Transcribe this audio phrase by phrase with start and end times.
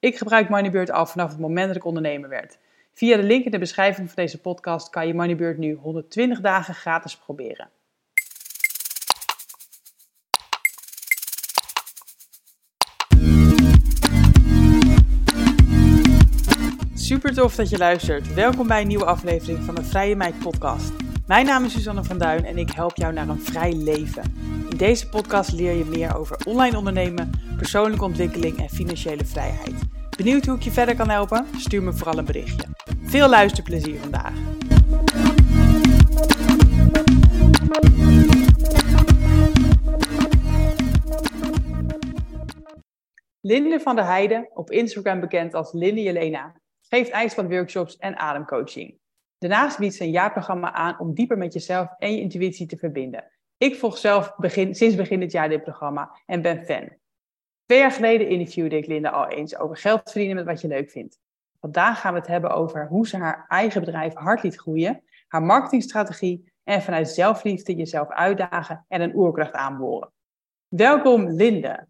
[0.00, 2.58] Ik gebruik Moneybird al vanaf het moment dat ik ondernemer werd.
[2.92, 6.74] Via de link in de beschrijving van deze podcast kan je Moneybird nu 120 dagen
[6.74, 7.68] gratis proberen.
[16.94, 18.34] Super tof dat je luistert.
[18.34, 20.92] Welkom bij een nieuwe aflevering van de Vrije Meid podcast.
[21.26, 24.22] Mijn naam is Suzanne van Duin en ik help jou naar een vrij leven.
[24.80, 29.74] Deze podcast leer je meer over online ondernemen, persoonlijke ontwikkeling en financiële vrijheid.
[30.16, 31.46] Benieuwd hoe ik je verder kan helpen?
[31.56, 32.68] Stuur me vooral een berichtje.
[33.02, 34.34] Veel luisterplezier vandaag.
[43.40, 48.98] Linde van der Heijden, op Instagram bekend als Linde Jelena, geeft ijsbadworkshops en ademcoaching.
[49.38, 53.39] Daarnaast biedt ze een jaarprogramma aan om dieper met jezelf en je intuïtie te verbinden.
[53.60, 56.88] Ik volg zelf begin, sinds begin dit jaar dit programma en ben fan.
[57.66, 60.90] Twee jaar geleden interviewde ik Linda al eens over geld verdienen met wat je leuk
[60.90, 61.18] vindt.
[61.60, 65.42] Vandaag gaan we het hebben over hoe ze haar eigen bedrijf hard liet groeien, haar
[65.42, 70.12] marketingstrategie en vanuit zelfliefde jezelf uitdagen en een oerkracht aanboren.
[70.68, 71.88] Welkom Linde.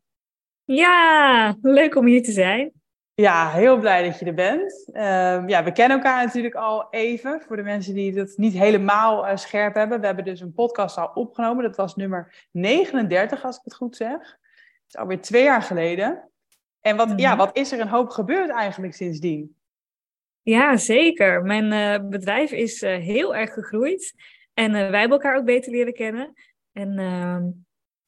[0.64, 2.79] Ja, leuk om hier te zijn.
[3.20, 4.88] Ja, heel blij dat je er bent.
[4.92, 7.40] Ehm, ja, we kennen elkaar natuurlijk al even.
[7.40, 10.00] Voor de mensen die het niet helemaal uh, scherp hebben.
[10.00, 11.64] We hebben dus een podcast al opgenomen.
[11.64, 14.18] Dat was nummer 39, als ik het goed zeg.
[14.18, 14.38] Dat
[14.86, 16.30] is alweer twee jaar geleden.
[16.80, 19.56] En wat, ja, wat is er een hoop gebeurd eigenlijk sindsdien?
[20.42, 21.42] Ja, zeker.
[21.42, 24.14] Mijn uh, bedrijf is uh, heel erg gegroeid.
[24.54, 26.32] En wij hebben elkaar ook beter leren kennen.
[26.72, 27.44] En ehm,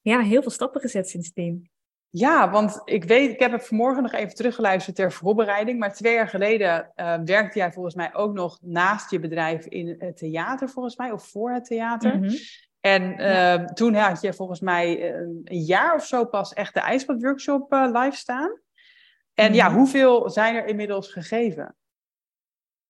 [0.00, 1.71] ja, heel veel stappen gezet sindsdien.
[2.14, 5.78] Ja, want ik weet, ik heb het vanmorgen nog even teruggeluisterd ter voorbereiding.
[5.78, 9.96] Maar twee jaar geleden uh, werkte jij volgens mij ook nog naast je bedrijf in
[9.98, 12.16] het theater, volgens mij, of voor het theater.
[12.16, 12.36] Mm -hmm.
[12.80, 13.64] En uh, ja.
[13.64, 18.16] toen had je volgens mij een jaar of zo pas echt de ijsbadworkshop uh, live
[18.16, 18.60] staan.
[19.34, 19.54] En mm -hmm.
[19.54, 21.76] ja, hoeveel zijn er inmiddels gegeven?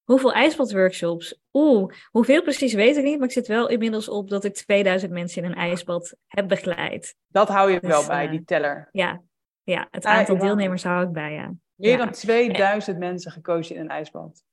[0.04, 1.40] Hoeveel ijsbadworkshops?
[1.52, 5.12] Oeh, hoeveel precies weet ik niet, maar ik zit wel inmiddels op dat ik 2000
[5.12, 7.16] mensen in een ijsbad heb begeleid.
[7.26, 8.88] Dat hou je dus, wel bij, uh, die teller.
[8.92, 9.22] Ja,
[9.62, 11.52] ja het aantal ah, deelnemers hou ik bij, ja.
[11.74, 11.96] Meer ja.
[11.96, 14.44] dan 2000 en, mensen gekozen in een ijsbad.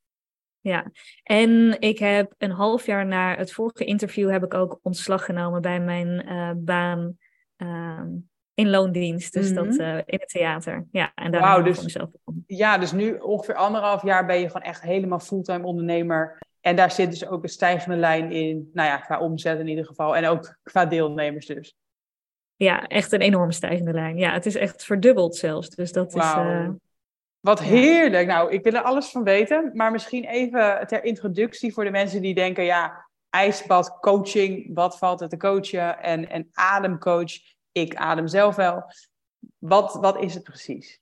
[0.60, 0.92] Ja,
[1.24, 5.62] en ik heb een half jaar na het vorige interview heb ik ook ontslag genomen
[5.62, 7.18] bij mijn uh, baan
[7.58, 8.02] uh,
[8.60, 9.34] in loondienst.
[9.34, 9.68] Dus mm -hmm.
[9.68, 10.88] dat uh, in het theater.
[10.92, 12.10] Ja, en daar wow, dus, mezelf
[12.46, 16.38] Ja, dus nu ongeveer anderhalf jaar ben je gewoon echt helemaal fulltime ondernemer.
[16.62, 19.86] En daar zit dus ook een stijgende lijn in, nou ja, qua omzet in ieder
[19.86, 20.16] geval.
[20.16, 21.76] En ook qua deelnemers dus.
[22.56, 24.18] Ja, echt een enorme stijgende lijn.
[24.18, 25.70] Ja, het is echt verdubbeld zelfs.
[25.70, 26.24] Dus dat wow.
[26.24, 26.34] is...
[26.34, 26.70] Uh,
[27.40, 28.28] Wat heerlijk.
[28.28, 29.72] Nou, ik wil er alles van weten.
[29.74, 32.64] Maar misschien even ter introductie voor de mensen die denken...
[32.64, 36.00] ja, ijsbad, coaching, wat valt er te coachen?
[36.00, 37.32] En, en ademcoach,
[37.72, 38.84] ik adem zelf wel.
[39.58, 41.00] Wat, wat is het precies?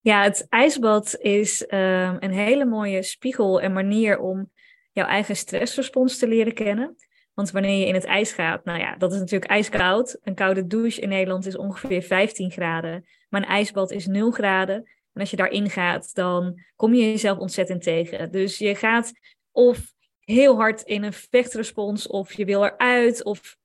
[0.00, 4.50] Ja, het ijsbad is um, een hele mooie spiegel en manier om
[4.92, 6.96] jouw eigen stressrespons te leren kennen.
[7.34, 10.18] Want wanneer je in het ijs gaat, nou ja, dat is natuurlijk ijskoud.
[10.22, 13.06] Een koude douche in Nederland is ongeveer 15 graden.
[13.28, 14.76] Maar een ijsbad is 0 graden.
[15.12, 18.32] En als je daarin gaat, dan kom je jezelf ontzettend tegen.
[18.32, 19.12] Dus je gaat
[19.52, 23.56] of heel hard in een vechtrespons, of je wil eruit, of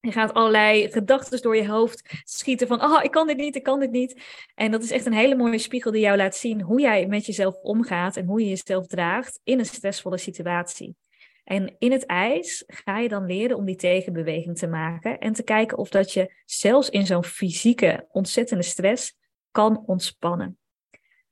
[0.00, 3.62] je gaat allerlei gedachten door je hoofd schieten van, oh, ik kan dit niet, ik
[3.62, 4.22] kan dit niet.
[4.54, 7.26] En dat is echt een hele mooie spiegel die jou laat zien hoe jij met
[7.26, 10.96] jezelf omgaat en hoe je jezelf draagt in een stressvolle situatie.
[11.44, 15.42] En in het ijs ga je dan leren om die tegenbeweging te maken en te
[15.42, 19.16] kijken of dat je zelfs in zo'n fysieke ontzettende stress
[19.50, 20.58] kan ontspannen.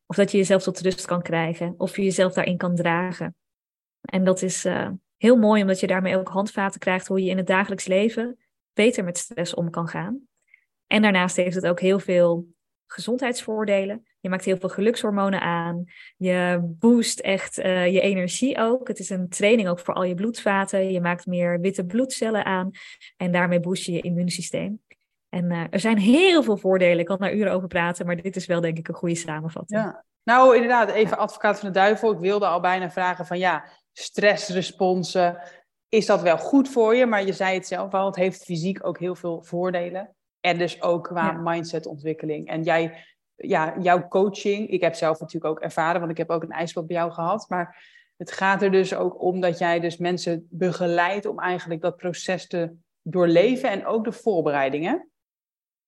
[0.06, 3.36] Of dat je jezelf tot rust kan krijgen, of je jezelf daarin kan dragen.
[4.00, 7.36] En dat is uh, heel mooi, omdat je daarmee ook handvaten krijgt hoe je in
[7.36, 8.38] het dagelijks leven
[8.76, 10.20] beter met stress om kan gaan.
[10.86, 12.46] En daarnaast heeft het ook heel veel
[12.86, 14.06] gezondheidsvoordelen.
[14.20, 15.84] Je maakt heel veel gelukshormonen aan.
[16.16, 18.88] Je boost echt uh, je energie ook.
[18.88, 20.92] Het is een training ook voor al je bloedvaten.
[20.92, 22.70] Je maakt meer witte bloedcellen aan.
[23.16, 24.82] En daarmee boost je je immuunsysteem.
[25.28, 26.98] En uh, er zijn heel veel voordelen.
[26.98, 29.80] Ik kan daar uren over praten, maar dit is wel denk ik een goede samenvatting.
[29.80, 30.04] Ja.
[30.22, 32.12] Nou, inderdaad, even advocaat van de duivel.
[32.12, 35.38] Ik wilde al bijna vragen van ja, stressresponsen
[35.96, 37.06] is dat wel goed voor je.
[37.06, 40.14] Maar je zei het zelf al, het heeft fysiek ook heel veel voordelen.
[40.40, 41.32] En dus ook qua ja.
[41.32, 42.48] mindsetontwikkeling.
[42.48, 43.04] En jij
[43.34, 44.68] ja, jouw coaching.
[44.68, 47.46] Ik heb zelf natuurlijk ook ervaren, want ik heb ook een ijsbad bij jou gehad.
[47.48, 51.96] Maar het gaat er dus ook om dat jij dus mensen begeleidt om eigenlijk dat
[51.96, 52.72] proces te
[53.02, 55.10] doorleven en ook de voorbereidingen.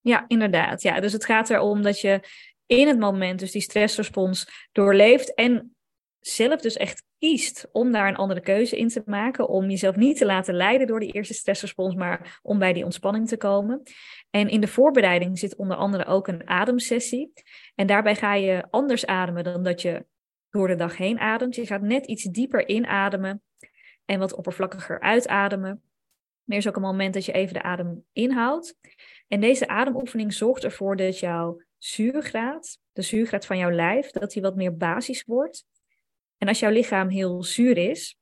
[0.01, 0.83] Ja, inderdaad.
[0.83, 2.21] Ja, dus het gaat erom dat je
[2.67, 5.77] in het moment dus die stressrespons doorleeft en
[6.21, 10.17] zelf dus echt kiest om daar een andere keuze in te maken, om jezelf niet
[10.19, 13.83] te laten leiden door die eerste stressrespons, maar om bij die ontspanning te komen.
[14.31, 17.33] En in de voorbereiding zit onder andere ook een ademsessie.
[17.75, 20.07] En daarbij ga je anders ademen dan dat je
[20.51, 21.55] door de dag heen ademt.
[21.55, 23.43] Je gaat net iets dieper inademen
[24.05, 25.83] en wat oppervlakkiger uitademen.
[26.47, 28.77] Er is ook een moment dat je even de adem inhoudt.
[29.29, 34.43] En deze ademoefening zorgt ervoor dat jouw zuurgraad, de zuurgraad van jouw lijf, dat die
[34.43, 35.67] wat meer basis wordt.
[36.39, 38.19] En als jouw lichaam heel zuur is,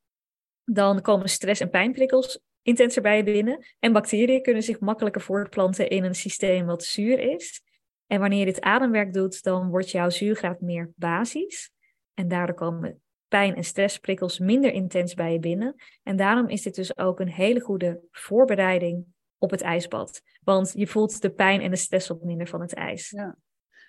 [0.64, 3.66] dan komen stress- en pijnprikkels intenser bij je binnen.
[3.78, 7.62] En bacteriën kunnen zich makkelijker voortplanten in een systeem wat zuur is.
[8.06, 11.70] En wanneer je dit ademwerk doet, dan wordt jouw zuurgraad meer basis.
[12.14, 15.74] En daardoor komen pijn- en stressprikkels minder intens bij je binnen.
[16.02, 19.06] En daarom is dit dus ook een hele goede voorbereiding
[19.38, 20.22] op het ijsbad.
[20.42, 23.10] Want je voelt de pijn en de stress wat minder van het ijs.
[23.10, 23.36] Ja.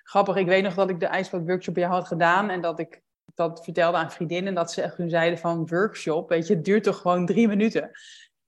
[0.04, 3.02] Grappig, ik weet nog dat ik de ijsbadworkshop bij jou had gedaan en dat ik
[3.34, 6.98] dat vertelde aan vriendinnen dat ze hun zeiden van workshop, weet je, het duurt toch
[6.98, 7.92] gewoon drie minuten.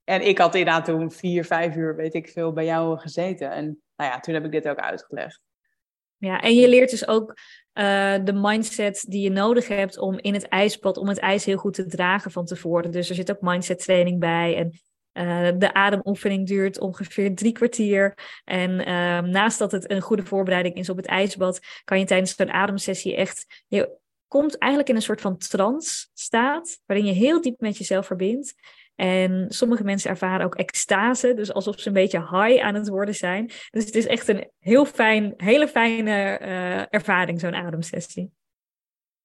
[0.04, 3.52] En ik had inderdaad toen vier, vijf uur, weet ik veel, bij jou gezeten.
[3.52, 3.66] En
[3.96, 5.42] nou ja, toen heb ik dit ook uitgelegd.
[6.18, 7.30] Ja, en je leert dus ook
[7.74, 11.58] uh, de mindset die je nodig hebt om in het ijsbad, om het ijs heel
[11.58, 12.92] goed te dragen van tevoren.
[12.92, 14.56] Dus er zit ook mindset training bij.
[14.56, 14.72] En
[15.14, 18.14] uh, de ademoefening duurt ongeveer drie kwartier.
[18.44, 22.36] En uh, naast dat het een goede voorbereiding is op het ijsbad, kan je tijdens
[22.36, 23.64] zo'n ademsessie echt.
[24.30, 28.56] Komt eigenlijk in een soort van trance staat, waarin je heel diep met jezelf verbindt.
[28.96, 33.16] En sommige mensen ervaren ook extase, dus alsof ze een beetje high aan het worden
[33.16, 33.46] zijn.
[33.70, 38.32] Dus het is echt een heel fijn, hele fijne uh, ervaring, zo'n ademsessie.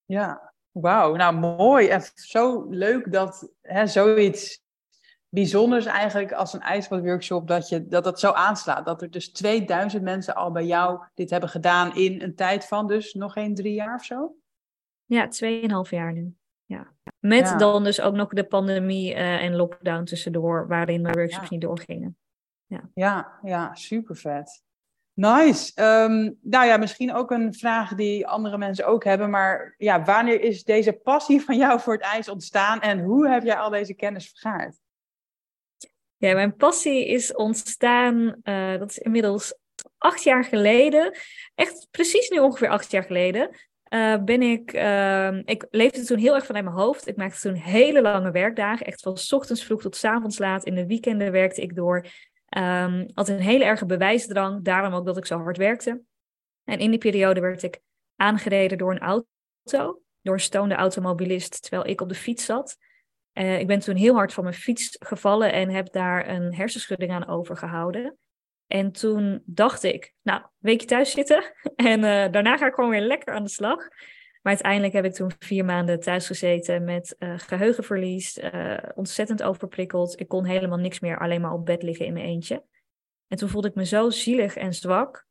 [0.05, 1.15] Ja, wauw.
[1.15, 1.87] Nou, mooi.
[1.87, 4.63] En zo leuk dat hè, zoiets
[5.29, 8.85] bijzonders eigenlijk als een ijsbadworkshop, dat, je, dat dat zo aanslaat.
[8.85, 12.87] Dat er dus 2000 mensen al bij jou dit hebben gedaan in een tijd van
[12.87, 14.35] dus nog geen drie jaar of zo?
[15.05, 16.35] Ja, tweeënhalf jaar nu.
[16.65, 16.93] Ja.
[17.19, 21.51] Met dan dus ook nog de pandemie uh, en lockdown tussendoor, waarin mijn workshops ja.
[21.51, 22.17] niet doorgingen.
[22.65, 24.63] Ja, ja, ja super vet.
[25.13, 25.81] Nice.
[25.81, 29.29] Um, nou ja, misschien ook een vraag die andere mensen ook hebben.
[29.29, 33.43] Maar ja, wanneer is deze passie van jou voor het ijs ontstaan en hoe heb
[33.43, 34.79] jij al deze kennis vergaard?
[36.17, 39.57] Ja, mijn passie is ontstaan, uh, dat is inmiddels
[39.97, 41.17] acht jaar geleden.
[41.55, 43.49] Echt precies nu ongeveer acht jaar geleden.
[43.95, 47.07] Uh, ben ik, uh, ik leefde toen heel erg vanuit mijn hoofd.
[47.07, 48.85] Ik maakte toen hele lange werkdagen.
[48.85, 50.63] Echt van ochtends vroeg tot avonds laat.
[50.63, 52.05] In de weekenden werkte ik door.
[52.57, 54.63] Um, had een hele erge bewijsdrang.
[54.63, 56.01] Daarom ook dat ik zo hard werkte.
[56.63, 57.79] En in die periode werd ik
[58.15, 60.01] aangereden door een auto.
[60.21, 61.61] Door een stoonde automobilist.
[61.61, 62.77] Terwijl ik op de fiets zat.
[63.33, 65.51] Uh, ik ben toen heel hard van mijn fiets gevallen.
[65.51, 68.17] En heb daar een hersenschudding aan overgehouden.
[68.67, 71.43] En toen dacht ik, nou, een weekje thuis zitten.
[71.75, 73.77] En uh, daarna ga ik gewoon weer lekker aan de slag.
[74.41, 80.19] Maar uiteindelijk heb ik toen vier maanden thuis gezeten met uh, geheugenverlies, uh, ontzettend overprikkeld.
[80.19, 82.63] Ik kon helemaal niks meer, alleen maar op bed liggen in mijn eentje.
[83.27, 85.25] En toen voelde ik me zo zielig en zwak.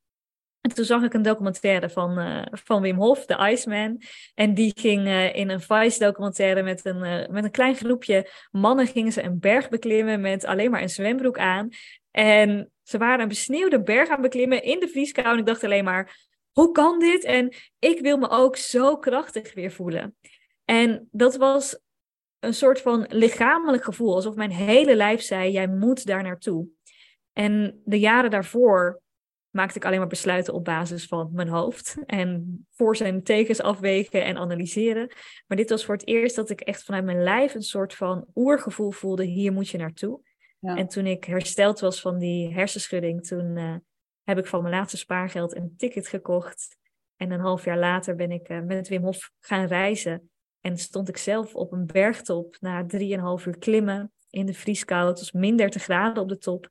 [0.61, 4.03] En toen zag ik een documentaire van, van Wim Hof, de Iceman.
[4.35, 6.99] En die ging in een Vice-documentaire met een,
[7.33, 11.39] met een klein groepje mannen gingen ze een berg beklimmen met alleen maar een zwembroek
[11.39, 11.69] aan.
[12.11, 15.27] En ze waren een besneeuwde berg aan beklimmen in de vrieskou.
[15.27, 17.25] En ik dacht alleen maar, hoe kan dit?
[17.25, 20.17] En ik wil me ook zo krachtig weer voelen.
[20.65, 21.79] En dat was
[22.41, 24.15] een soort van lichamelijk gevoel.
[24.15, 26.69] Alsof mijn hele lijf zei, jij moet daar naartoe.
[27.33, 29.03] En de jaren daarvoor
[29.51, 31.97] maakte ik alleen maar besluiten op basis van mijn hoofd.
[32.07, 35.13] En voor zijn tekens afwegen en analyseren.
[35.47, 38.27] Maar dit was voor het eerst dat ik echt vanuit mijn lijf een soort van
[38.35, 40.21] oergevoel voelde, hier moet je naartoe.
[40.65, 40.77] Ja.
[40.77, 43.75] En toen ik hersteld was van die hersenschudding, toen uh,
[44.23, 46.77] heb ik van mijn laatste spaargeld een ticket gekocht.
[47.17, 50.31] En een half jaar later ben ik uh, met Wim Hof gaan reizen.
[50.61, 55.09] En stond ik zelf op een bergtop na drieënhalf uur klimmen in de vrieskou.
[55.09, 56.71] Het was min 30 graden op de top.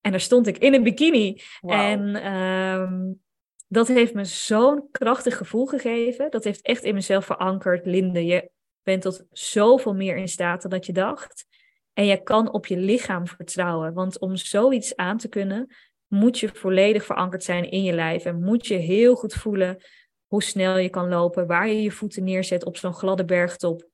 [0.00, 1.40] En daar stond ik in een bikini.
[1.60, 1.72] Wow.
[1.72, 3.22] En um,
[3.68, 6.30] dat heeft me zo'n krachtig gevoel gegeven.
[6.30, 7.86] Dat heeft echt in mezelf verankerd.
[7.86, 8.50] Linde, je
[8.82, 11.46] bent tot zoveel meer in staat dan dat je dacht.
[11.92, 13.92] En je kan op je lichaam vertrouwen.
[13.92, 15.74] Want om zoiets aan te kunnen,
[16.06, 18.24] moet je volledig verankerd zijn in je lijf.
[18.24, 19.82] En moet je heel goed voelen
[20.26, 23.88] hoe snel je kan lopen, waar je je voeten neerzet op zo'n gladde bergtop.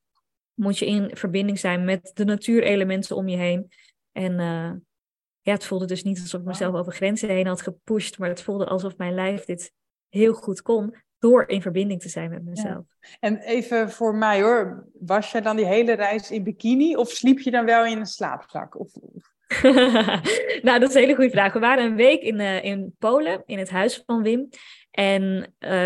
[0.55, 3.73] Moet je in verbinding zijn met de natuurelementen om je heen.
[4.13, 4.73] En uh,
[5.41, 8.43] ja, het voelde dus niet alsof ik mezelf over grenzen heen had gepusht, maar het
[8.43, 9.73] voelde alsof mijn lijf dit
[10.09, 12.85] heel goed kon door in verbinding te zijn met mezelf.
[13.21, 17.39] En even voor mij hoor, was je dan die hele reis in bikini of sliep
[17.39, 18.79] je dan wel in een slaapzak?
[18.79, 18.93] Of,
[20.67, 21.53] nou, dat is een hele goede vraag.
[21.53, 24.49] We waren een week in, uh, in Polen, in het huis van Wim.
[24.91, 25.85] En uh,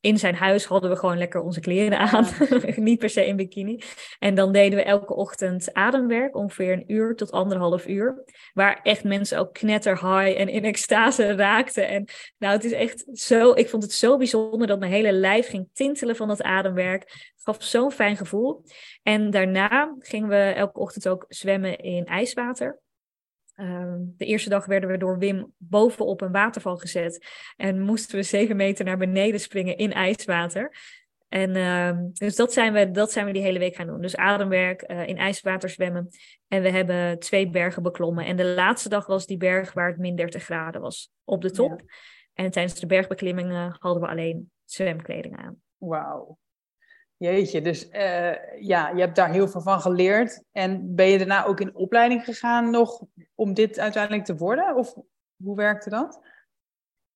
[0.00, 2.26] in zijn huis hadden we gewoon lekker onze kleren aan.
[2.76, 3.82] Niet per se in bikini.
[4.18, 8.24] En dan deden we elke ochtend ademwerk, ongeveer een uur tot anderhalf uur.
[8.52, 11.88] Waar echt mensen ook knetter high en in extase raakten.
[11.88, 15.48] En nou, het is echt zo, ik vond het zo bijzonder dat mijn hele lijf
[15.48, 17.02] ging tintelen van dat ademwerk.
[17.02, 18.64] Het gaf zo'n fijn gevoel.
[19.02, 22.80] En daarna gingen we elke ochtend ook zwemmen in ijswater.
[23.60, 27.26] Ehm, de eerste dag werden we door Wim bovenop een waterval gezet
[27.56, 30.76] en moesten we zeven meter naar beneden springen in ijswater.
[31.28, 34.00] En uh, dus dat zijn, we, dat zijn we die hele week gaan doen.
[34.00, 36.08] Dus ademwerk, uh, in ijswater zwemmen.
[36.48, 38.24] En we hebben twee bergen beklommen.
[38.24, 41.50] En de laatste dag was die berg waar het min 30 graden was op de
[41.50, 41.82] top.
[42.34, 45.56] En tijdens de bergbeklimmingen hadden we alleen zwemkleding aan.
[45.76, 46.38] Wauw.
[47.20, 50.42] Jeetje, dus uh, ja, je hebt daar heel veel van geleerd.
[50.52, 53.02] En ben je daarna ook in opleiding gegaan nog
[53.34, 54.76] om dit uiteindelijk te worden?
[54.76, 54.94] Of
[55.44, 56.20] hoe werkte dat?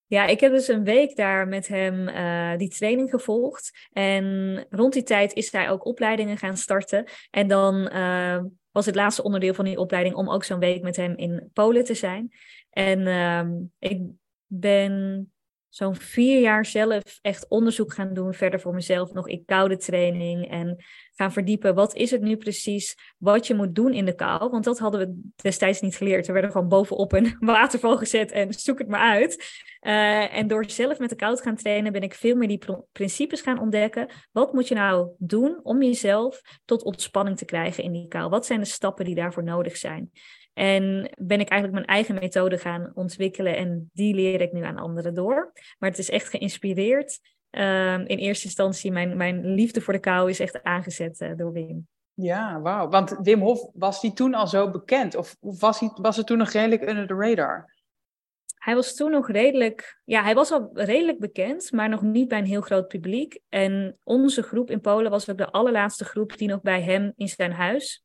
[0.06, 3.88] Ja, ik heb dus een week daar met hem uh, die training gevolgd.
[3.92, 7.08] En rond die tijd is hij ook opleidingen gaan starten.
[7.30, 10.96] En dan uh, was het laatste onderdeel van die opleiding om ook zo'n week met
[10.96, 12.32] hem in Polen te zijn.
[12.70, 13.44] En uh,
[13.78, 14.02] ik
[14.46, 15.33] ben
[15.74, 20.50] zo'n vier jaar zelf echt onderzoek gaan doen, verder voor mezelf nog in koude training
[20.50, 21.74] en gaan verdiepen.
[21.74, 24.50] Wat is het nu precies wat je moet doen in de kou?
[24.50, 26.26] Want dat hadden we destijds niet geleerd.
[26.26, 29.62] We werden gewoon bovenop een waterval gezet en zoek het maar uit.
[29.80, 32.62] Uh, en door zelf met de kou te gaan trainen, ben ik veel meer die
[32.92, 34.08] principes gaan ontdekken.
[34.32, 38.28] Wat moet je nou doen om jezelf tot ontspanning te krijgen in die kou?
[38.28, 40.10] Wat zijn de stappen die daarvoor nodig zijn?
[40.54, 44.78] En ben ik eigenlijk mijn eigen methode gaan ontwikkelen en die leer ik nu aan
[44.78, 45.52] anderen door.
[45.78, 47.20] Maar het is echt geïnspireerd.
[47.50, 51.52] Um, in eerste instantie, mijn, mijn liefde voor de kou is echt aangezet uh, door
[51.52, 51.88] Wim.
[52.14, 52.88] Ja, wauw.
[52.88, 55.14] Want Wim Hof, was die toen al zo bekend?
[55.14, 57.72] Of was, hij, was het toen nog redelijk under the radar?
[58.54, 62.38] Hij was toen nog redelijk, ja, hij was al redelijk bekend, maar nog niet bij
[62.38, 63.40] een heel groot publiek.
[63.48, 67.28] En onze groep in Polen was ook de allerlaatste groep die nog bij hem in
[67.28, 68.03] zijn huis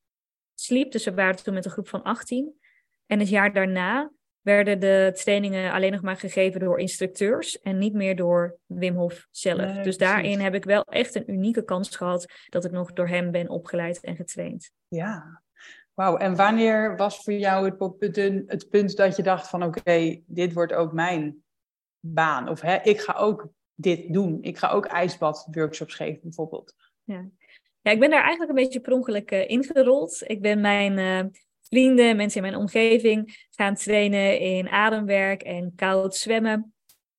[0.60, 0.92] sliep.
[0.92, 2.54] Dus we waren toen met een groep van 18.
[3.06, 4.12] En het jaar daarna
[4.42, 9.28] werden de trainingen alleen nog maar gegeven door instructeurs en niet meer door Wim Hof
[9.32, 9.78] zelf.
[9.78, 13.32] dus daarin heb ik wel echt een unieke kans gehad dat ik nog door hem
[13.32, 14.72] ben opgeleid en getraind.
[14.88, 15.42] Ja,
[15.94, 16.18] wauw.
[16.18, 18.16] En wanneer was voor jou het,
[18.48, 21.44] het punt dat je dacht van oké, dit wordt ook mijn
[22.00, 22.50] baan?
[22.50, 24.38] Of hè, ik ga ook dit doen.
[24.42, 26.76] Ik ga ook ijsbadworkshops geven bijvoorbeeld.
[27.04, 27.30] Ja.
[27.92, 30.24] Ik ben daar eigenlijk een beetje per ongeluk uh, ingerold.
[30.26, 31.32] Ik ben mijn uh,
[31.62, 36.74] vrienden, mensen in mijn omgeving gaan trainen in ademwerk en koud zwemmen.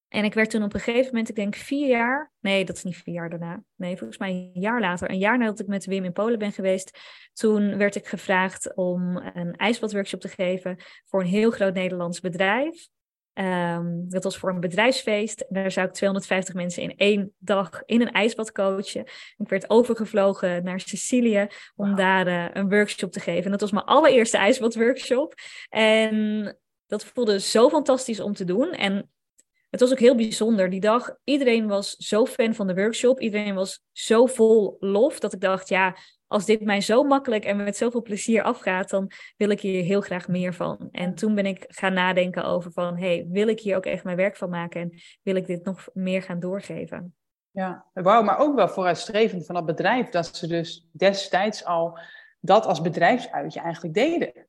[0.08, 2.82] En ik werd toen op een gegeven moment, ik denk vier jaar, nee, dat is
[2.82, 3.62] niet vier jaar daarna.
[3.76, 6.52] Nee, volgens mij een jaar later, een jaar nadat ik met Wim in Polen ben
[6.52, 6.98] geweest,
[7.32, 12.88] toen werd ik gevraagd om een ijsbadworkshop te geven voor een heel groot Nederlands bedrijf.
[13.34, 15.44] Um, dat was voor een bedrijfsfeest.
[15.48, 19.04] Daar zou ik 250 mensen in één dag in een ijsbad coachen.
[19.36, 21.46] Ik werd overgevlogen naar Sicilië
[21.76, 23.44] om daar uh, een workshop te geven.
[23.44, 25.34] En dat was mijn allereerste ijsbadworkshop.
[25.68, 28.70] En dat voelde zo fantastisch om te doen.
[28.70, 29.10] En
[29.70, 31.16] het was ook heel bijzonder die dag.
[31.24, 33.20] Iedereen was zo fan van de workshop.
[33.20, 35.96] Iedereen was zo vol lof dat ik dacht, ja,
[36.30, 40.00] als dit mij zo makkelijk en met zoveel plezier afgaat, dan wil ik hier heel
[40.00, 40.88] graag meer van.
[40.90, 44.16] En toen ben ik gaan nadenken over van, hey, wil ik hier ook echt mijn
[44.16, 47.14] werk van maken en wil ik dit nog meer gaan doorgeven?
[47.50, 51.98] Ja, wauw, maar ook wel vooruitstrevend van dat bedrijf, dat ze dus destijds al
[52.40, 54.46] dat als bedrijfsuitje eigenlijk deden.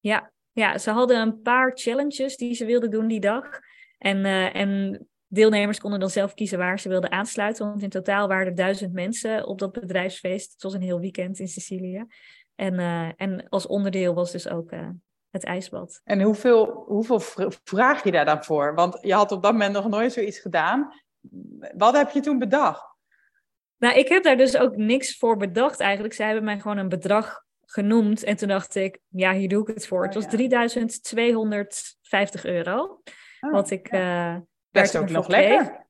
[0.00, 3.60] Ja, ja, ze hadden een paar challenges die ze wilden doen die dag.
[3.98, 7.66] En, uh, en Deelnemers konden dan zelf kiezen waar ze wilden aansluiten.
[7.66, 10.52] Want in totaal waren er duizend mensen op dat bedrijfsfeest.
[10.52, 12.06] Het was een heel weekend in Sicilië.
[12.54, 14.88] En, uh, en als onderdeel was dus ook uh,
[15.30, 16.00] het ijsbad.
[16.04, 17.20] En hoeveel, hoeveel
[17.64, 18.74] vraag je daar dan voor?
[18.74, 20.92] Want je had op dat moment nog nooit zoiets gedaan.
[21.76, 22.90] Wat heb je toen bedacht?
[23.76, 26.14] Nou, ik heb daar dus ook niks voor bedacht eigenlijk.
[26.14, 28.22] Zij hebben mij gewoon een bedrag genoemd.
[28.22, 29.98] En toen dacht ik, ja, hier doe ik het voor.
[29.98, 30.30] Oh, het was ja.
[30.30, 33.00] 3250 euro.
[33.40, 33.90] Oh, wat ik...
[33.90, 34.34] Ja.
[34.34, 34.40] Uh,
[34.72, 35.80] is ook nog lekker.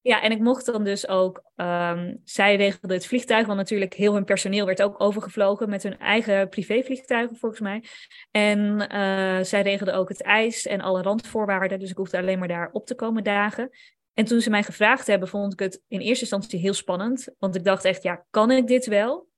[0.00, 4.14] Ja, en ik mocht dan dus ook, um, zij regelden het vliegtuig, want natuurlijk heel
[4.14, 7.84] hun personeel werd ook overgevlogen met hun eigen privévliegtuigen volgens mij.
[8.30, 8.58] En
[8.92, 12.70] uh, zij regelden ook het ijs en alle randvoorwaarden, dus ik hoefde alleen maar daar
[12.72, 13.70] op te komen dagen.
[14.14, 17.54] En toen ze mij gevraagd hebben, vond ik het in eerste instantie heel spannend, want
[17.54, 19.28] ik dacht echt, ja, kan ik dit wel?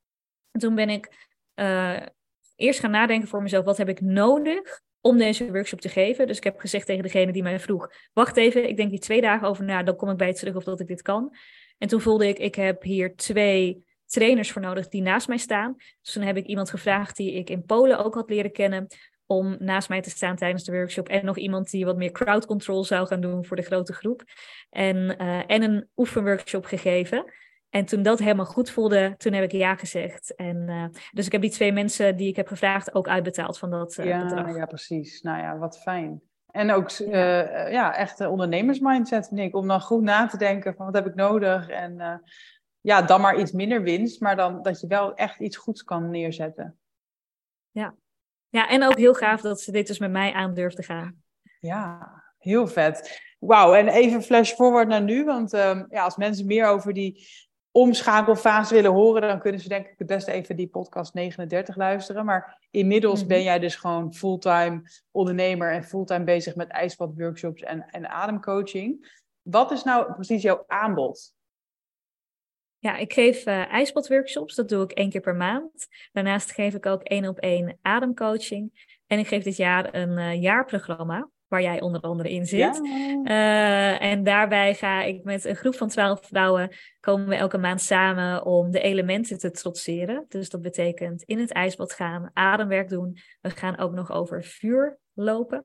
[0.51, 2.01] En toen ben ik uh,
[2.57, 6.27] eerst gaan nadenken voor mezelf, wat heb ik nodig om deze workshop te geven.
[6.27, 9.21] Dus ik heb gezegd tegen degene die mij vroeg: wacht even, ik denk hier twee
[9.21, 11.37] dagen over na, dan kom ik bij je terug of dat ik dit kan.
[11.79, 15.75] En toen voelde ik, ik heb hier twee trainers voor nodig die naast mij staan.
[16.03, 18.87] Dus toen heb ik iemand gevraagd die ik in Polen ook had leren kennen,
[19.27, 21.09] om naast mij te staan tijdens de workshop.
[21.09, 24.23] En nog iemand die wat meer crowd control zou gaan doen voor de grote groep.
[24.71, 27.33] En, uh, en een oefenworkshop gegeven.
[27.71, 30.35] En toen dat helemaal goed voelde, toen heb ik ja gezegd.
[30.35, 33.71] En, uh, dus ik heb die twee mensen die ik heb gevraagd ook uitbetaald van
[33.71, 34.57] dat uh, ja, bedrag.
[34.57, 35.23] Ja, precies.
[35.23, 36.23] Nou ja, wat fijn.
[36.51, 37.67] En ook ja.
[37.67, 39.57] Uh, ja, echt ondernemersmindset, vind ik.
[39.57, 41.69] Om dan goed na te denken van wat heb ik nodig.
[41.69, 42.23] En
[42.81, 44.21] ja, dan maar iets minder winst.
[44.21, 46.79] Maar dan dat je wel echt iets goeds kan neerzetten.
[47.71, 47.95] Ja.
[48.49, 51.23] ja, en ook heel gaaf dat ze dit dus met mij aan durft te gaan.
[51.59, 53.21] Ja, heel vet.
[53.39, 55.25] Wauw, en even flash forward naar nu.
[55.25, 57.29] Want um, ja, als mensen meer over die
[57.73, 62.25] omschakelfase willen horen, dan kunnen ze denk ik het beste even die podcast 39 luisteren.
[62.25, 63.29] Maar inmiddels mm-hmm.
[63.29, 69.19] ben jij dus gewoon fulltime ondernemer en fulltime bezig met ijsbadworkshops en, en ademcoaching.
[69.43, 71.35] Wat is nou precies jouw aanbod?
[72.79, 74.55] Ja, ik geef uh, ijsbadworkshops.
[74.55, 75.89] Dat doe ik één keer per maand.
[76.13, 78.97] Daarnaast geef ik ook één op één ademcoaching.
[79.07, 82.81] En ik geef dit jaar een uh, jaarprogramma waar jij onder andere in zit.
[82.83, 83.21] Ja.
[83.25, 87.81] Uh, en daarbij ga ik met een groep van twaalf vrouwen, komen we elke maand
[87.81, 90.25] samen om de elementen te trotseren.
[90.29, 93.17] Dus dat betekent in het ijsbad gaan, ademwerk doen.
[93.41, 95.65] We gaan ook nog over vuur lopen.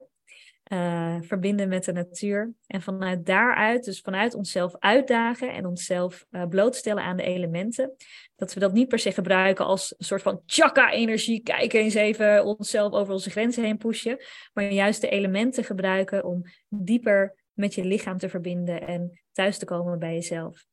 [0.71, 2.53] Uh, verbinden met de natuur.
[2.67, 7.95] En vanuit daaruit, dus vanuit onszelf uitdagen en onszelf uh, blootstellen aan de elementen.
[8.35, 11.41] Dat we dat niet per se gebruiken als een soort van tjaka-energie.
[11.43, 14.17] Kijk eens even onszelf over onze grenzen heen pushen.
[14.53, 19.65] Maar juist de elementen gebruiken om dieper met je lichaam te verbinden en thuis te
[19.65, 20.65] komen bij jezelf.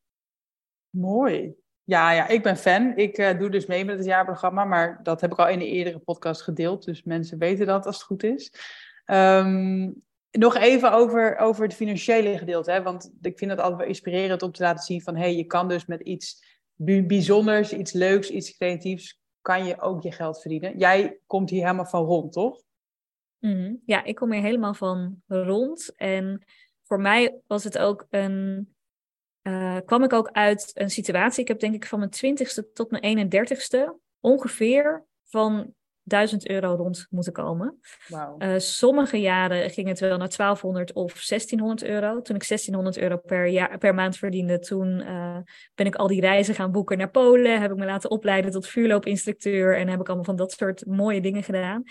[0.91, 1.55] Mooi.
[1.85, 2.93] Ja, ja, ik ben fan.
[2.97, 5.67] Ik uh, doe dus mee met het jaarprogramma, maar dat heb ik al in een
[5.67, 6.85] eerdere podcast gedeeld.
[6.85, 8.53] Dus mensen weten dat als het goed is.
[9.13, 12.71] Um, nog even over, over het financiële gedeelte.
[12.71, 12.83] Hè?
[12.83, 15.15] Want ik vind het altijd wel inspirerend om te laten zien van...
[15.15, 16.45] hé, hey, je kan dus met iets
[17.07, 19.21] bijzonders, iets leuks, iets creatiefs...
[19.41, 20.79] kan je ook je geld verdienen.
[20.79, 22.63] Jij komt hier helemaal van rond, toch?
[23.39, 23.83] -hmm.
[23.87, 25.93] Ja, ik kom hier helemaal van rond.
[25.97, 26.45] En
[26.83, 28.69] voor mij was het ook een...
[29.43, 31.43] Uh, kwam ik ook uit een situatie...
[31.43, 33.93] Ik heb denk ik van mijn twintigste tot mijn 31ste...
[34.21, 37.79] ongeveer van 1000 euro rond moeten komen.
[38.09, 38.43] Wow.
[38.43, 42.21] Uh, sommige jaren ging het wel naar 1200 of 1600 euro.
[42.21, 45.39] Toen ik 1600 euro per, jaar, per maand verdiende, toen uh,
[45.75, 47.61] ben ik al die reizen gaan boeken naar Polen.
[47.61, 51.21] Heb ik me laten opleiden tot vuurloopinstructeur en heb ik allemaal van dat soort mooie
[51.21, 51.83] dingen gedaan.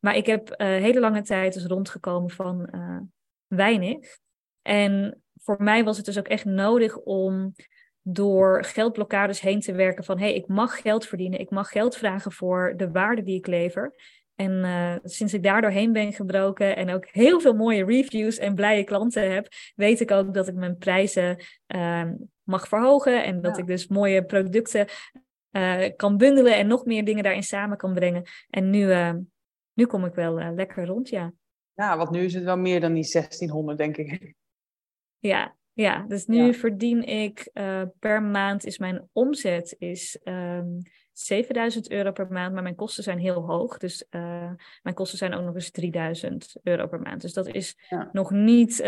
[0.00, 2.70] Maar ik heb uh, hele lange tijd dus rondgekomen van
[3.46, 4.18] weinig.
[4.62, 7.52] En voor mij was het dus ook echt nodig om
[8.12, 11.96] door geldblokkades heen te werken van hé, hey, ik mag geld verdienen, ik mag geld
[11.96, 13.94] vragen voor de waarde die ik lever.
[14.34, 18.54] En uh, sinds ik daar doorheen ben gebroken en ook heel veel mooie reviews en
[18.54, 21.44] blije klanten heb, weet ik ook dat ik mijn prijzen
[21.74, 22.10] uh,
[22.42, 23.62] mag verhogen en dat ja.
[23.62, 24.86] ik dus mooie producten
[25.50, 28.22] uh, kan bundelen en nog meer dingen daarin samen kan brengen.
[28.50, 28.94] En nu,
[29.72, 31.32] nu kom ik wel lekker rond, ja.
[31.74, 34.34] Ja, want nu is het wel meer dan die 1600, denk ik.
[35.18, 36.52] Ja, ja, dus nu ja.
[36.52, 42.62] verdien ik uh, per maand is mijn omzet is um, 7000 euro per maand, maar
[42.62, 43.78] mijn kosten zijn heel hoog.
[43.78, 44.50] Dus uh,
[44.82, 47.20] mijn kosten zijn ook nog eens 3000 euro per maand.
[47.20, 48.08] Dus dat is ja.
[48.12, 48.86] nog niet uh,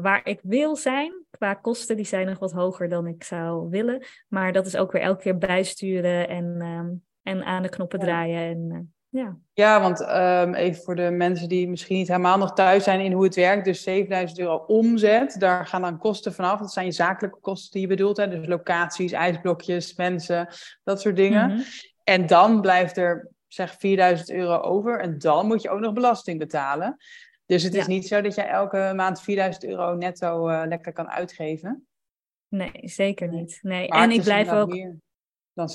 [0.00, 1.24] waar ik wil zijn.
[1.30, 4.04] Qua kosten, die zijn nog wat hoger dan ik zou willen.
[4.28, 8.04] Maar dat is ook weer elke keer bijsturen en, um, en aan de knoppen ja.
[8.04, 8.40] draaien.
[8.40, 9.36] En, ja.
[9.52, 13.12] ja, want um, even voor de mensen die misschien niet helemaal nog thuis zijn in
[13.12, 13.64] hoe het werkt.
[13.64, 16.58] Dus 7000 euro omzet, daar gaan dan kosten vanaf.
[16.58, 18.16] Dat zijn je zakelijke kosten die je bedoelt.
[18.16, 18.28] Hè?
[18.28, 20.48] Dus locaties, ijsblokjes, mensen,
[20.84, 21.46] dat soort dingen.
[21.46, 21.64] Mm-hmm.
[22.04, 25.00] En dan blijft er zeg 4000 euro over.
[25.00, 26.96] En dan moet je ook nog belasting betalen.
[27.46, 27.88] Dus het is ja.
[27.88, 31.86] niet zo dat je elke maand 4000 euro netto uh, lekker kan uitgeven.
[32.48, 33.58] Nee, zeker niet.
[33.62, 33.88] Nee.
[33.88, 34.74] en ik blijf ook.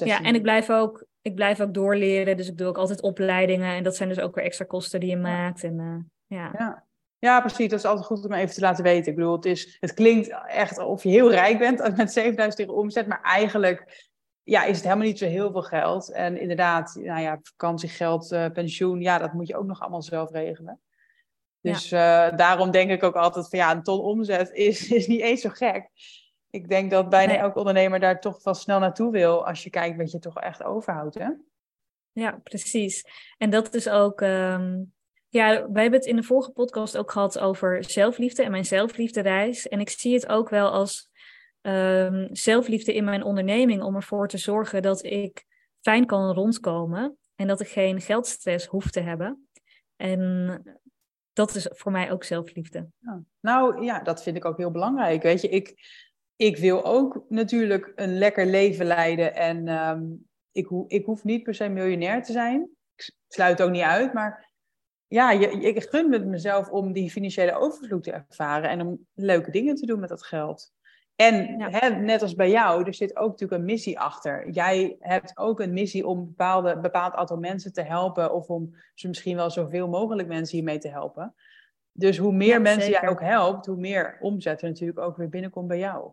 [0.03, 3.75] ja, en ik blijf ook ik blijf ook doorleren, dus ik doe ook altijd opleidingen.
[3.75, 5.63] En dat zijn dus ook weer extra kosten die je maakt.
[5.63, 6.51] En, uh, ja.
[6.57, 6.83] ja.
[7.19, 7.69] Ja, precies.
[7.69, 9.11] Dat is altijd goed om even te laten weten.
[9.11, 12.79] Ik bedoel, het, is, het klinkt echt of je heel rijk bent met 7000 euro
[12.79, 14.09] omzet, maar eigenlijk
[14.43, 16.11] ja, is het helemaal niet zo heel veel geld.
[16.11, 20.31] En inderdaad, nou ja, vakantiegeld, uh, pensioen, ja, dat moet je ook nog allemaal zelf
[20.31, 20.79] regelen.
[21.61, 22.31] Dus ja.
[22.31, 25.41] uh, daarom denk ik ook altijd van ja, een ton omzet is, is niet eens
[25.41, 25.89] zo gek
[26.55, 27.41] ik denk dat bijna nee.
[27.41, 30.63] elk ondernemer daar toch wel snel naartoe wil als je kijkt wat je toch echt
[30.63, 31.15] overhoudt.
[31.15, 31.29] Hè?
[32.11, 33.03] Ja, precies.
[33.37, 34.21] En dat is ook.
[34.21, 34.93] Um,
[35.29, 39.67] ja, wij hebben het in de vorige podcast ook gehad over zelfliefde en mijn zelfliefdereis.
[39.67, 41.09] En ik zie het ook wel als
[41.61, 45.45] um, zelfliefde in mijn onderneming om ervoor te zorgen dat ik
[45.81, 49.47] fijn kan rondkomen en dat ik geen geldstress hoef te hebben.
[49.95, 50.61] En
[51.33, 52.87] dat is voor mij ook zelfliefde.
[52.99, 53.21] Ja.
[53.41, 55.23] Nou ja, dat vind ik ook heel belangrijk.
[55.23, 55.73] Weet je, ik,
[56.35, 59.35] ik wil ook natuurlijk een lekker leven leiden.
[59.35, 60.03] En ehm,
[60.51, 62.69] ik, ho ik hoef niet per se miljonair te zijn.
[62.95, 64.53] Ik sluit ook niet uit, maar
[65.07, 69.51] ja, je, ik gun het mezelf om die financiële overvloed te ervaren en om leuke
[69.51, 70.73] dingen te doen met dat geld.
[71.15, 74.49] En hè, net als bij jou, er zit ook natuurlijk een missie achter.
[74.49, 79.07] Jij hebt ook een missie om bepaalde, bepaald aantal mensen te helpen of om ze
[79.07, 81.35] misschien wel zoveel mogelijk mensen hiermee te helpen.
[81.91, 85.67] Dus hoe meer mensen jij ook helpt, hoe meer omzet er natuurlijk ook weer binnenkomt
[85.67, 86.11] bij jou.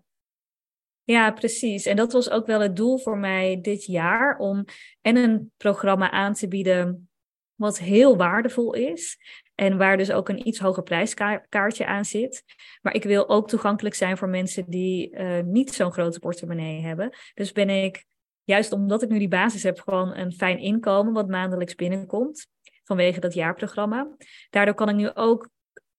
[1.05, 1.87] Ja, precies.
[1.87, 4.65] En dat was ook wel het doel voor mij dit jaar om
[5.01, 7.09] en een programma aan te bieden
[7.55, 9.19] wat heel waardevol is.
[9.55, 12.45] En waar dus ook een iets hoger prijskaartje aan zit.
[12.81, 17.17] Maar ik wil ook toegankelijk zijn voor mensen die uh, niet zo'n grote portemonnee hebben.
[17.35, 18.05] Dus ben ik,
[18.45, 22.47] juist omdat ik nu die basis heb, gewoon een fijn inkomen wat maandelijks binnenkomt.
[22.85, 24.17] Vanwege dat jaarprogramma.
[24.51, 25.49] Daardoor kan ik nu ook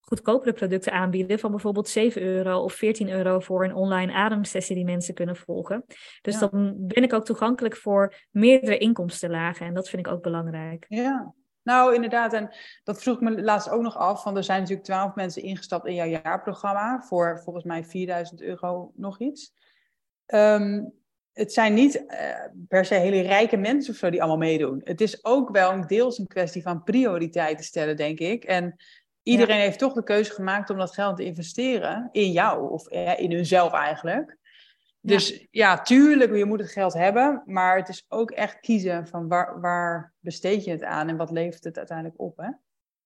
[0.04, 4.84] goedkopere producten aanbieden van bijvoorbeeld 7 euro of 14 euro voor een online ademsessie die
[4.84, 5.84] mensen kunnen volgen.
[6.22, 10.84] Dus dan ben ik ook toegankelijk voor meerdere inkomstenlagen en dat vind ik ook belangrijk.
[10.88, 12.32] Ja, nou, inderdaad.
[12.32, 14.24] En dat vroeg ik me laatst ook nog af.
[14.24, 17.00] Want er zijn natuurlijk twaalf mensen ingestapt in jouw jaarprogramma.
[17.00, 19.52] Voor volgens mij 4000 euro nog iets.
[20.26, 20.92] Um,
[21.32, 22.06] het zijn niet uh,
[22.68, 24.80] per se hele rijke mensen of zo die allemaal meedoen.
[24.84, 28.44] Het is ook wel een deels een kwestie van prioriteiten stellen, denk ik.
[28.44, 28.76] En
[29.24, 32.70] iedereen heeft toch de keuze gemaakt om dat geld te investeren in jou.
[32.70, 34.38] Of uh, in hunzelf eigenlijk.
[35.00, 35.80] Dus ja.
[35.80, 40.12] tuurlijk, je moet het geld hebben, maar het is ook echt kiezen van waar, waar
[40.18, 42.48] besteed je het aan en wat levert het uiteindelijk op, hè?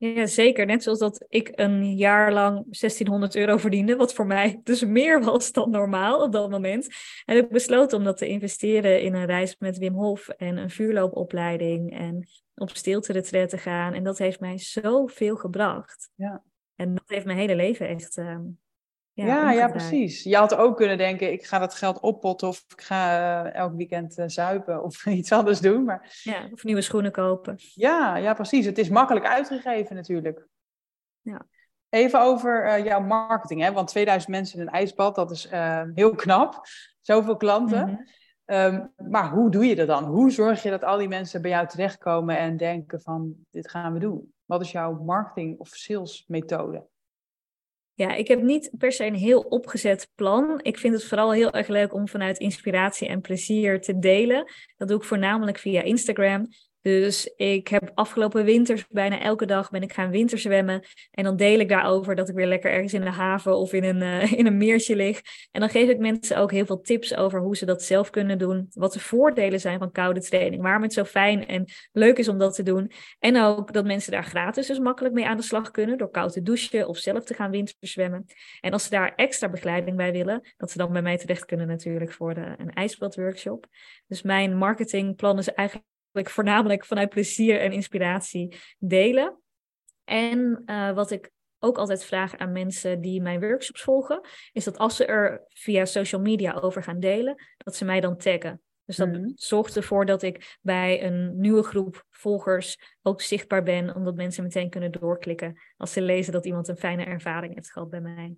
[0.00, 0.66] Ja, zeker.
[0.66, 5.22] Net zoals dat ik een jaar lang 1600 euro verdiende, wat voor mij dus meer
[5.24, 6.86] was dan normaal op dat moment.
[7.24, 10.56] En heb ik besloten om dat te investeren in een reis met Wim Hof en
[10.56, 13.94] een vuurloopopleiding en op stilte te gaan.
[13.94, 16.10] En dat heeft mij zoveel gebracht.
[16.14, 16.42] Ja.
[16.76, 18.38] En dat heeft mijn hele leven echt uh,
[19.26, 20.22] ja, ja, precies.
[20.22, 23.76] Je had ook kunnen denken, ik ga dat geld oppotten of ik ga uh, elk
[23.76, 25.84] weekend uh, zuipen of iets anders doen.
[25.84, 26.20] Maar...
[26.22, 27.54] Ja, of nieuwe schoenen kopen.
[27.74, 28.66] Ja, ja, precies.
[28.66, 30.46] Het is makkelijk uitgegeven natuurlijk.
[31.20, 31.46] Ja.
[31.88, 33.72] Even over uh, jouw marketing, hè?
[33.72, 35.48] want 2000 mensen in een ijsbad, dat is
[35.94, 36.60] heel knap.
[37.00, 37.88] Zoveel klanten.
[37.88, 38.06] Mm
[38.44, 38.56] -hmm.
[38.56, 40.04] um, maar hoe doe je dat dan?
[40.04, 43.92] Hoe zorg je dat al die mensen bij jou terechtkomen en denken van, dit gaan
[43.92, 44.32] we doen?
[44.44, 46.86] Wat is jouw marketing of sales methode?
[47.98, 50.60] Ja, ik heb niet per se een heel opgezet plan.
[50.62, 54.52] Ik vind het vooral heel erg leuk om vanuit inspiratie en plezier te delen.
[54.76, 56.48] Dat doe ik voornamelijk via Instagram.
[56.82, 60.82] Dus ik heb afgelopen winters bijna elke dag ben ik gaan winterzwemmen.
[61.10, 63.84] En dan deel ik daarover dat ik weer lekker ergens in de haven of in
[63.84, 65.20] een, uh, in een meertje lig.
[65.50, 68.38] En dan geef ik mensen ook heel veel tips over hoe ze dat zelf kunnen
[68.38, 68.66] doen.
[68.70, 70.62] Wat de voordelen zijn van koude training.
[70.62, 72.90] Waarom het zo fijn en leuk is om dat te doen.
[73.18, 75.98] En ook dat mensen daar gratis dus makkelijk mee aan de slag kunnen.
[75.98, 78.24] Door koud te douchen of zelf te gaan winterzwemmen.
[78.60, 80.54] En als ze daar extra begeleiding bij willen.
[80.56, 83.66] Dat ze dan bij mij terecht kunnen natuurlijk voor de, een ijsbadworkshop.
[84.06, 85.86] Dus mijn marketingplan is eigenlijk
[86.26, 89.40] voornamelijk vanuit plezier en inspiratie delen.
[90.04, 94.20] En uh, wat ik ook altijd vraag aan mensen die mijn workshops volgen,
[94.52, 98.16] is dat als ze er via social media over gaan delen, dat ze mij dan
[98.16, 98.62] taggen.
[98.84, 103.94] Dus dat mm zorgt ervoor dat ik bij een nieuwe groep volgers ook zichtbaar ben,
[103.94, 107.90] omdat mensen meteen kunnen doorklikken als ze lezen dat iemand een fijne ervaring heeft gehad
[107.90, 108.36] bij mij.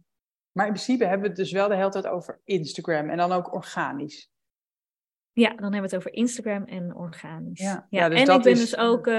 [0.52, 3.32] Maar in principe hebben we het dus wel de hele tijd over Instagram en dan
[3.32, 4.29] ook organisch.
[5.32, 7.60] Ja, dan hebben we het over Instagram en organisch.
[7.60, 9.14] Ja, ja, dus en ik ben dus ook, uh,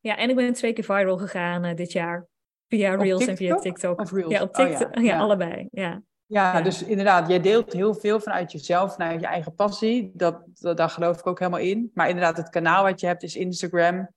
[0.00, 2.26] ja, en ik ben twee keer viral gegaan uh, dit jaar.
[2.68, 4.00] Via Reels en via TikTok.
[4.00, 4.32] Of Reels?
[4.32, 4.94] Ja, op oh, TikTok.
[4.94, 5.02] ja.
[5.02, 5.68] ja, allebei.
[5.70, 6.02] Ja.
[6.26, 10.10] Ja, dus inderdaad, jij deelt heel veel vanuit jezelf, vanuit je eigen passie.
[10.14, 11.90] Dat, dat, daar geloof ik ook helemaal in.
[11.94, 14.08] Maar inderdaad, het kanaal wat je hebt is Instagram.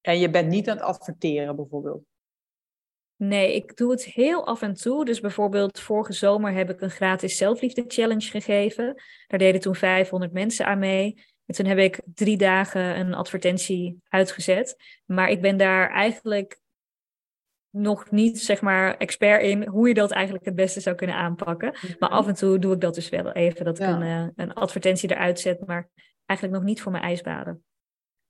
[0.00, 2.02] En je bent niet aan het adverteren bijvoorbeeld.
[3.16, 5.04] Nee, ik doe het heel af en toe.
[5.04, 9.02] Dus bijvoorbeeld vorige zomer heb ik een gratis zelfliefde challenge gegeven.
[9.26, 11.24] Daar deden toen 500 mensen aan mee.
[11.46, 14.76] En toen heb ik drie dagen een advertentie uitgezet.
[15.04, 16.60] Maar ik ben daar eigenlijk
[17.70, 21.74] nog niet, zeg maar, expert in hoe je dat eigenlijk het beste zou kunnen aanpakken.
[21.98, 24.54] Maar af en toe doe ik dat dus wel even, dat ik een, uh, een
[24.54, 25.88] advertentie eruit zet, maar
[26.26, 27.64] eigenlijk nog niet voor mijn ijsbaden.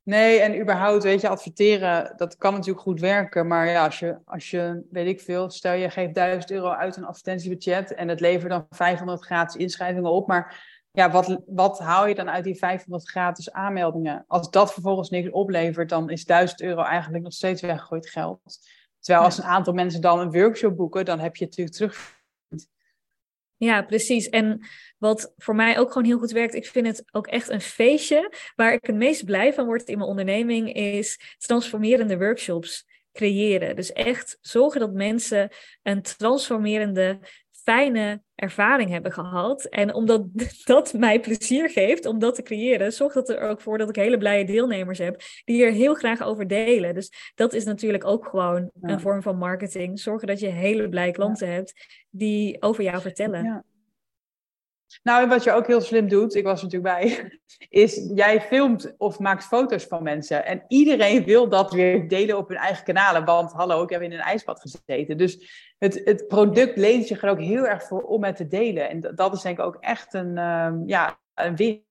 [0.06, 3.46] Nee, en überhaupt, weet je, adverteren, dat kan natuurlijk goed werken.
[3.46, 6.96] Maar ja, als je, als je weet ik veel, stel je geeft 1000 euro uit
[6.96, 10.26] een advertentiebudget en het levert dan 500 gratis inschrijvingen op.
[10.26, 14.24] Maar ja, wat, wat haal je dan uit die 500 gratis aanmeldingen?
[14.26, 18.40] Als dat vervolgens niks oplevert, dan is 1000 euro eigenlijk nog steeds weggegooid geld.
[19.00, 22.15] Terwijl als een aantal mensen dan een workshop boeken, dan heb je natuurlijk terug
[23.56, 24.28] ja, precies.
[24.28, 24.66] En
[24.98, 28.32] wat voor mij ook gewoon heel goed werkt, ik vind het ook echt een feestje.
[28.54, 32.84] Waar ik het meest blij van word in mijn onderneming is transformerende workshops.
[33.12, 33.76] creëren.
[33.76, 35.50] Dus echt zorgen dat mensen
[35.82, 37.18] een transformerende,
[37.62, 39.64] fijne ervaring hebben gehad.
[39.64, 40.24] En omdat
[40.64, 43.96] dat mij plezier geeft om dat te creëren, zorgt dat er ook voor dat ik
[43.96, 46.94] hele blije deelnemers heb die er heel graag over delen.
[46.94, 50.00] Dus dat is natuurlijk ook gewoon een vorm van marketing.
[50.00, 51.74] Zorgen dat je hele blije klanten hebt
[52.10, 53.44] die over jou vertellen.
[53.44, 53.64] Ja.
[55.02, 57.38] Nou, en wat je ook heel slim doet, ik was er natuurlijk bij,
[57.84, 60.44] is jij filmt of maakt foto's van mensen.
[60.44, 63.24] En iedereen wil dat weer delen op hun eigen kanalen.
[63.24, 65.16] Want hallo, ik heb in een ijsbad gezeten.
[65.16, 68.88] Dus het, het product leent zich er ook heel erg voor om het te delen.
[68.88, 71.84] En dat is denk ik ook echt een, um, ja, een win.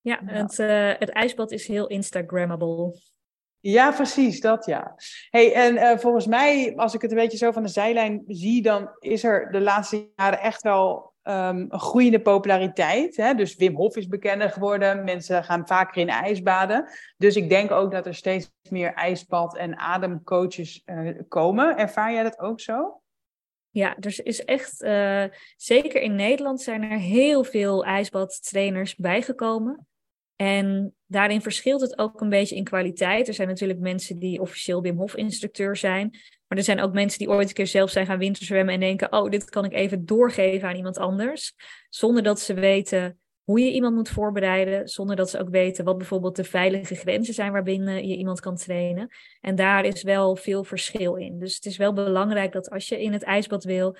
[0.00, 3.00] Ja, Het, uh, het ijsbad is heel Instagrammable.
[3.60, 4.94] Ja, precies, dat ja.
[5.30, 8.62] Hey, en uh, volgens mij, als ik het een beetje zo van de zijlijn zie,
[8.62, 13.16] dan is er de laatste jaren echt wel um, een groeiende populariteit.
[13.16, 13.34] Hè?
[13.34, 15.04] Dus Wim Hof is bekender geworden.
[15.04, 16.88] Mensen gaan vaker in ijsbaden.
[17.16, 21.76] Dus ik denk ook dat er steeds meer ijsbad- en ademcoaches uh, komen.
[21.76, 23.00] Ervaar jij dat ook zo?
[23.70, 25.24] Ja, er is echt, uh,
[25.56, 29.86] zeker in Nederland zijn er heel veel ijsbadtrainers bijgekomen.
[30.36, 33.28] En daarin verschilt het ook een beetje in kwaliteit.
[33.28, 36.10] Er zijn natuurlijk mensen die officieel Wim Hof instructeur zijn.
[36.48, 39.12] Maar er zijn ook mensen die ooit een keer zelf zijn gaan winterzwemmen en denken,
[39.12, 41.54] oh, dit kan ik even doorgeven aan iemand anders.
[41.88, 45.98] Zonder dat ze weten hoe je iemand moet voorbereiden, zonder dat ze ook weten wat
[45.98, 49.08] bijvoorbeeld de veilige grenzen zijn waarbinnen je iemand kan trainen.
[49.40, 51.38] En daar is wel veel verschil in.
[51.38, 53.96] Dus het is wel belangrijk dat als je in het ijsbad wil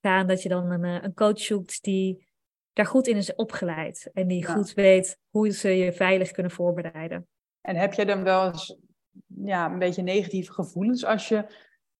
[0.00, 2.25] gaan, dat je dan een, eh, een coach zoekt die
[2.76, 7.26] daar goed in is opgeleid en die goed weet hoe ze je veilig kunnen voorbereiden.
[7.60, 8.76] En heb je dan wel eens
[9.26, 11.46] ja, een beetje negatieve gevoelens als je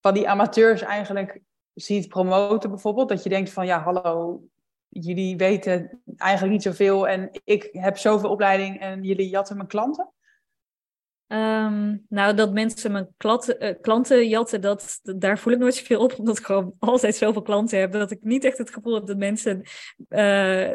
[0.00, 1.40] van die amateurs eigenlijk
[1.74, 3.08] ziet promoten bijvoorbeeld?
[3.08, 4.42] Dat je denkt van ja, hallo,
[4.88, 10.12] jullie weten eigenlijk niet zoveel en ik heb zoveel opleiding en jullie jatten mijn klanten?
[11.28, 16.00] Um, nou, dat mensen mijn klanten, uh, klanten jatten, dat, daar voel ik nooit zoveel
[16.00, 19.06] op, omdat ik gewoon altijd zoveel klanten heb, dat ik niet echt het gevoel heb
[19.06, 19.62] dat mensen
[20.08, 20.70] uh,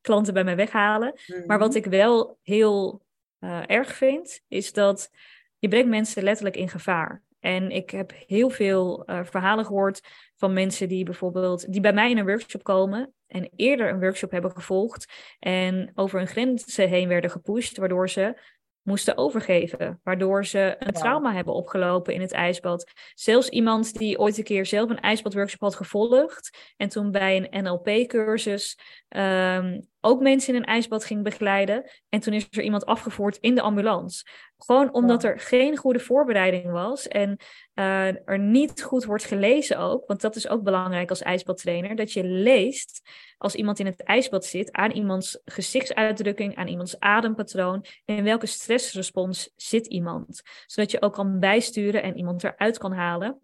[0.00, 1.14] klanten bij mij weghalen.
[1.46, 3.02] Maar wat ik wel heel
[3.40, 5.10] uh, erg vind, is dat
[5.58, 7.22] je brengt mensen letterlijk in gevaar.
[7.40, 10.00] En ik heb heel veel verhalen gehoord
[10.36, 14.30] van mensen die bijvoorbeeld die bij mij in een workshop komen en eerder een workshop
[14.30, 18.40] hebben gevolgd en over hun grenzen heen werden gepusht, waardoor ze
[18.82, 22.92] moesten overgeven, waardoor ze een trauma hebben opgelopen in het ijsbad.
[23.14, 27.64] Zelfs iemand die ooit een keer zelf een ijsbadworkshop had gevolgd en toen bij een
[27.64, 31.90] NLP-cursus um, ook mensen in een ijsbad ging begeleiden.
[32.08, 34.26] En toen is er iemand afgevoerd in de ambulance.
[34.58, 37.36] Gewoon omdat er geen goede voorbereiding was en
[37.74, 40.06] uh, er niet goed wordt gelezen ook.
[40.06, 41.96] Want dat is ook belangrijk als ijsbadtrainer.
[41.96, 43.08] Dat je leest
[43.38, 47.84] als iemand in het ijsbad zit aan iemands gezichtsuitdrukking, aan iemands adempatroon.
[48.04, 50.42] En in welke stressrespons zit iemand.
[50.66, 53.40] Zodat je ook kan bijsturen en iemand eruit kan halen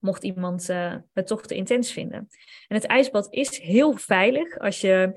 [0.00, 2.28] mocht iemand uh, het toch te intens vinden.
[2.68, 5.12] En het ijsbad is heel veilig als je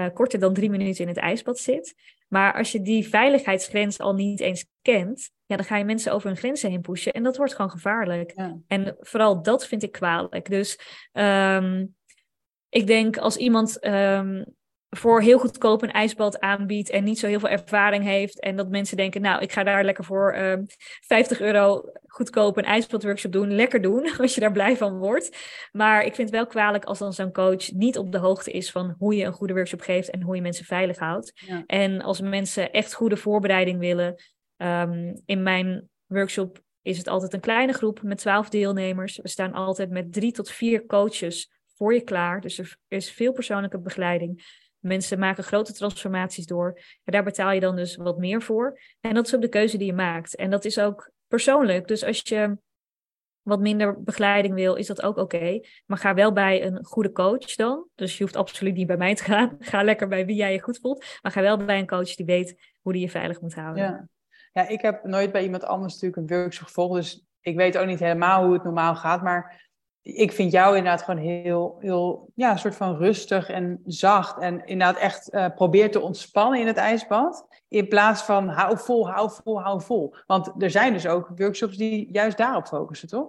[0.00, 1.94] uh, korter dan drie minuten in het ijsbad zit.
[2.28, 6.28] Maar als je die veiligheidsgrens al niet eens kent, ja, dan ga je mensen over
[6.28, 7.12] hun grenzen heen pushen.
[7.12, 8.34] En dat wordt gewoon gevaarlijk.
[8.66, 10.50] En vooral dat vind ik kwalijk.
[10.50, 10.80] Dus
[11.12, 11.94] um,
[12.68, 14.44] ik denk als iemand um,
[14.90, 18.40] voor heel goedkoop een ijsbad aanbiedt en niet zo heel veel ervaring heeft.
[18.40, 20.64] En dat mensen denken, nou, ik ga daar lekker voor uh, ehm,
[21.06, 23.54] 50 euro goedkoop een ijsbadworkshop doen.
[23.54, 25.36] Lekker doen, als je daar blij van wordt.
[25.72, 28.70] Maar ik vind het wel kwalijk als dan zo'n coach niet op de hoogte is
[28.70, 31.32] van hoe je een goede workshop geeft en hoe je mensen veilig houdt.
[31.66, 34.14] En als mensen echt goede voorbereiding willen,
[34.56, 39.18] um, in mijn workshop is het altijd een kleine groep met 12 deelnemers.
[39.22, 42.40] We staan altijd met drie tot vier coaches voor je klaar.
[42.40, 44.42] Dus er is veel persoonlijke begeleiding.
[44.80, 46.80] Mensen maken grote transformaties door.
[47.04, 48.80] En daar betaal je dan dus wat meer voor.
[49.00, 50.36] En dat is ook de keuze die je maakt.
[50.36, 51.88] En dat is ook persoonlijk.
[51.88, 52.58] Dus als je
[53.42, 55.60] wat minder begeleiding wil, is dat ook oké.
[55.86, 57.86] Maar ga wel bij een goede coach dan.
[57.94, 59.56] Dus je hoeft absoluut niet bij mij te gaan.
[59.70, 61.04] Ga lekker bij wie jij je goed voelt.
[61.22, 63.82] Maar ga wel bij een coach die weet hoe die je veilig moet houden.
[63.82, 64.08] Ja,
[64.52, 66.94] ja ik heb nooit bij iemand anders natuurlijk een workshop gevolgd.
[66.94, 69.22] Dus ik weet ook niet helemaal hoe het normaal gaat.
[69.22, 69.69] Maar
[70.02, 74.40] ik vind jou inderdaad gewoon heel, heel, ja, een soort van rustig en zacht.
[74.40, 77.46] En inderdaad echt uh, probeer te ontspannen in het ijsbad.
[77.68, 80.14] In plaats van hou vol, hou vol, hou vol.
[80.26, 83.28] Want er zijn dus ook workshops die juist daarop focussen, toch?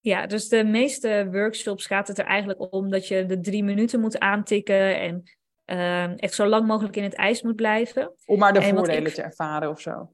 [0.00, 4.00] Ja, dus de meeste workshops gaat het er eigenlijk om dat je de drie minuten
[4.00, 5.22] moet aantikken en
[5.66, 8.12] uh, echt zo lang mogelijk in het ijs moet blijven.
[8.24, 10.12] Om maar de voordelen te ervaren of zo.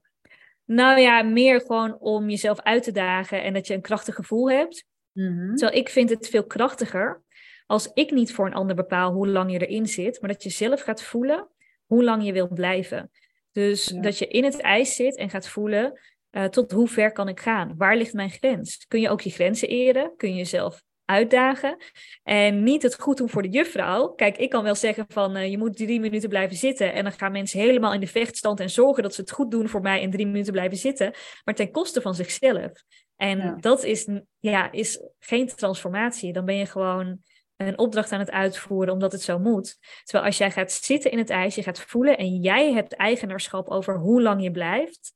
[0.65, 4.51] Nou ja, meer gewoon om jezelf uit te dagen en dat je een krachtig gevoel
[4.51, 4.85] hebt.
[5.13, 7.21] Mm Terwijl ik vind het veel krachtiger
[7.65, 10.49] als ik niet voor een ander bepaal hoe lang je erin zit, maar dat je
[10.49, 11.47] zelf gaat voelen
[11.85, 13.11] hoe lang je wilt blijven.
[13.51, 15.99] Dus dat je in het ijs zit en gaat voelen,
[16.33, 17.73] Uh, tot hoe ver kan ik gaan?
[17.77, 18.85] Waar ligt mijn grens?
[18.87, 20.13] Kun je ook je grenzen eren?
[20.17, 21.77] Kun je jezelf uitdagen?
[22.23, 24.07] En niet het goed doen voor de juffrouw.
[24.07, 26.93] Kijk, ik kan wel zeggen van uh, je moet drie minuten blijven zitten.
[26.93, 29.69] En dan gaan mensen helemaal in de vechtstand en zorgen dat ze het goed doen
[29.69, 31.13] voor mij en drie minuten blijven zitten.
[31.43, 32.71] Maar ten koste van zichzelf.
[33.15, 34.07] En dat is,
[34.39, 36.33] ja, is geen transformatie.
[36.33, 37.19] Dan ben je gewoon
[37.55, 39.77] een opdracht aan het uitvoeren omdat het zo moet.
[40.03, 43.69] Terwijl als jij gaat zitten in het ijs, je gaat voelen en jij hebt eigenaarschap
[43.69, 45.13] over hoe lang je blijft.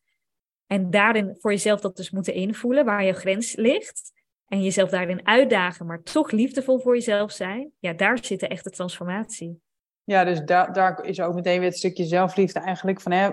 [0.68, 4.16] En daarin voor jezelf dat dus moeten invoelen, waar je grens ligt.
[4.48, 7.72] En jezelf daarin uitdagen, maar toch liefdevol voor jezelf zijn.
[7.80, 9.62] Ja, daar zit de echte transformatie.
[10.04, 13.30] Ja, dus daar, daar is ook meteen weer het stukje zelfliefde eigenlijk van hè,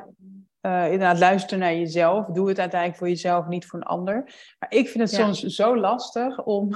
[0.66, 2.27] uh, inderdaad luisteren naar jezelf.
[2.27, 4.14] Doe het uiteindelijk voor jezelf, niet voor een ander.
[4.59, 6.74] Maar ik vind het soms zo lastig om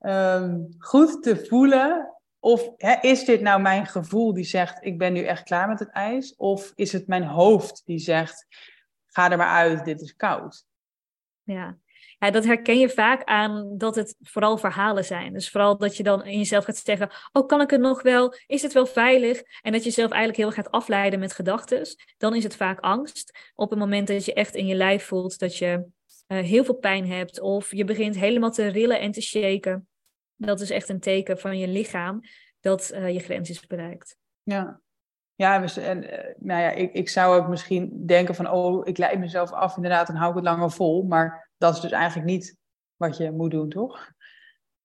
[0.00, 2.16] um, goed te voelen.
[2.38, 5.78] Of hè, is dit nou mijn gevoel die zegt: Ik ben nu echt klaar met
[5.78, 6.36] het ijs?
[6.36, 8.46] Of is het mijn hoofd die zegt:
[9.06, 10.64] Ga er maar uit, dit is koud?
[11.42, 11.78] Ja,
[12.22, 15.32] ja, dat herken je vaak aan dat het vooral verhalen zijn.
[15.32, 18.34] Dus vooral dat je dan in jezelf gaat zeggen: Oh, kan ik het nog wel?
[18.46, 19.42] Is het wel veilig?
[19.60, 21.86] En dat je jezelf eigenlijk heel gaat afleiden met gedachten.
[22.16, 23.52] Dan is het vaak angst.
[23.54, 25.84] Op het moment dat je echt in je lijf voelt dat je
[26.28, 29.88] uh, heel veel pijn hebt, of je begint helemaal te rillen en te shaken.
[30.36, 32.20] Dat is echt een teken van je lichaam
[32.60, 34.16] dat uh, je grens is bereikt.
[34.42, 34.80] Ja,
[35.34, 39.18] ja, en, uh, nou ja, ik, ik zou ook misschien denken van, oh, ik leid
[39.18, 41.02] mezelf af, inderdaad, dan hou ik het langer vol.
[41.02, 42.56] Maar dat is dus eigenlijk niet
[42.96, 44.10] wat je moet doen, toch?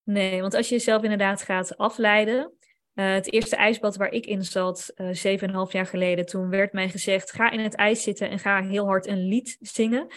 [0.03, 2.53] Nee, want als je jezelf inderdaad gaat afleiden.
[2.93, 6.49] Uh, het eerste ijsbad waar ik in zat, uh, zeven en half jaar geleden, toen
[6.49, 10.07] werd mij gezegd: ga in het ijs zitten en ga heel hard een lied zingen.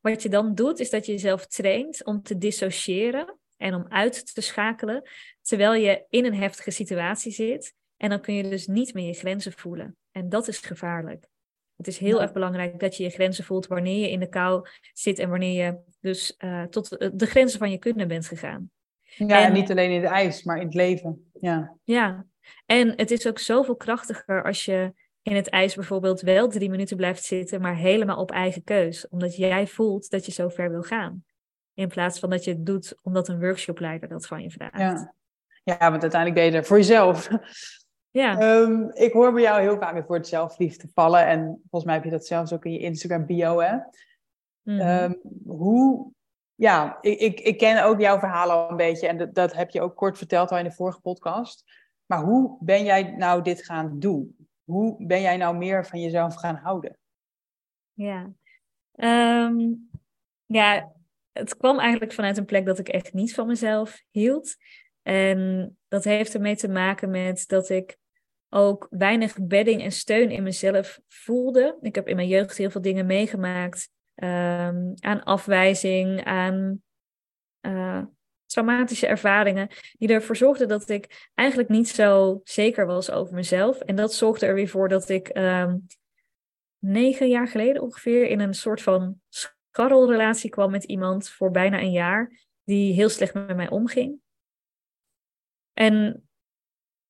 [0.00, 4.34] Wat je dan doet, is dat je jezelf traint om te dissociëren en om uit
[4.34, 5.08] te schakelen,
[5.42, 7.74] terwijl je in een heftige situatie zit.
[7.96, 9.96] En dan kun je dus niet meer je grenzen voelen.
[10.10, 11.28] En dat is gevaarlijk.
[11.76, 14.68] Het is heel erg belangrijk dat je je grenzen voelt wanneer je in de kou
[14.92, 18.70] zit en wanneer je dus uh, tot de grenzen van je kunnen bent gegaan.
[19.00, 21.30] Ja, en, niet alleen in het ijs, maar in het leven.
[21.40, 21.76] Ja.
[21.84, 22.26] ja,
[22.66, 26.96] en het is ook zoveel krachtiger als je in het ijs bijvoorbeeld wel drie minuten
[26.96, 29.08] blijft zitten, maar helemaal op eigen keus.
[29.08, 31.24] Omdat jij voelt dat je zo ver wil gaan.
[31.74, 34.78] In plaats van dat je het doet omdat een workshopleider dat van je vraagt.
[34.78, 35.14] Ja,
[35.64, 37.28] ja want uiteindelijk ben je er voor jezelf.
[38.12, 38.38] Ja.
[38.38, 41.26] Ehm, ik hoor bij jou heel vaak het woord zelfliefde vallen.
[41.26, 43.76] En volgens mij heb je dat zelfs ook in je Instagram bio, hè?
[44.62, 44.80] Mhm.
[44.80, 45.12] Ehm,
[45.46, 46.12] hoe...
[46.54, 49.08] Ja, ik, ik, ik ken ook jouw verhaal al een beetje.
[49.08, 51.64] En dat, dat heb je ook kort verteld al in de vorige podcast.
[52.06, 54.36] Maar hoe ben jij nou dit gaan doen?
[54.64, 56.98] Hoe ben jij nou meer van jezelf gaan houden?
[57.92, 58.32] Ja,
[58.92, 59.58] ehm,
[60.46, 60.92] ja
[61.32, 64.56] het kwam eigenlijk vanuit een plek dat ik echt niet van mezelf hield.
[65.02, 67.98] En dat heeft ermee te maken met dat ik
[68.54, 71.78] ook weinig bedding en steun in mezelf voelde.
[71.80, 73.90] Ik heb in mijn jeugd heel veel dingen meegemaakt.
[74.14, 76.82] Um, aan afwijzing, aan
[77.66, 78.02] uh,
[78.46, 83.80] traumatische ervaringen, die ervoor zorgden dat ik eigenlijk niet zo zeker was over mezelf.
[83.80, 85.86] En dat zorgde er weer voor dat ik um,
[86.78, 91.92] negen jaar geleden ongeveer in een soort van scharrelrelatie kwam met iemand voor bijna een
[91.92, 94.20] jaar, die heel slecht met mij omging.
[95.72, 96.26] En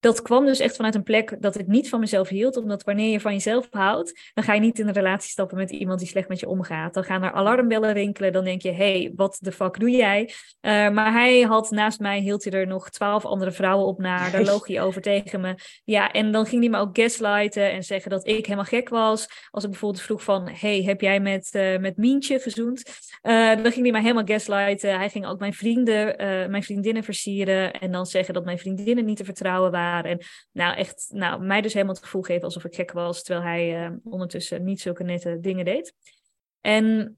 [0.02, 2.56] dat kwam dus echt vanuit een plek dat ik niet van mezelf hield.
[2.56, 5.70] Omdat wanneer je van jezelf houdt, dan ga je niet in een relatie stappen met
[5.70, 6.94] iemand die slecht met je omgaat.
[6.94, 8.32] Dan gaan er alarmbellen rinkelen.
[8.32, 10.22] Dan denk je, hey, wat de fuck doe jij?
[10.60, 14.30] Uh, maar hij had naast mij, hield hij er nog twaalf andere vrouwen op naar.
[14.30, 15.54] Daar loog hij over tegen me.
[15.84, 19.28] Ja, en dan ging hij me ook gaslighten en zeggen dat ik helemaal gek was.
[19.50, 22.82] Als ik bijvoorbeeld vroeg van, hey, heb jij met, uh, met Mientje gezoend?
[23.22, 24.98] Uh, dan ging hij mij helemaal gaslighten.
[24.98, 26.16] Hij ging ook mijn vrienden,
[26.50, 27.72] mijn vriendinnen versieren.
[27.72, 29.90] En dan zeggen dat mijn vriendinnen niet te vertrouwen waren.
[30.00, 30.20] En
[30.52, 33.90] nou, echt, nou, mij dus helemaal het gevoel geven alsof ik gek was, terwijl hij
[33.90, 35.94] uh, ondertussen niet zulke nette dingen deed.
[36.60, 37.16] En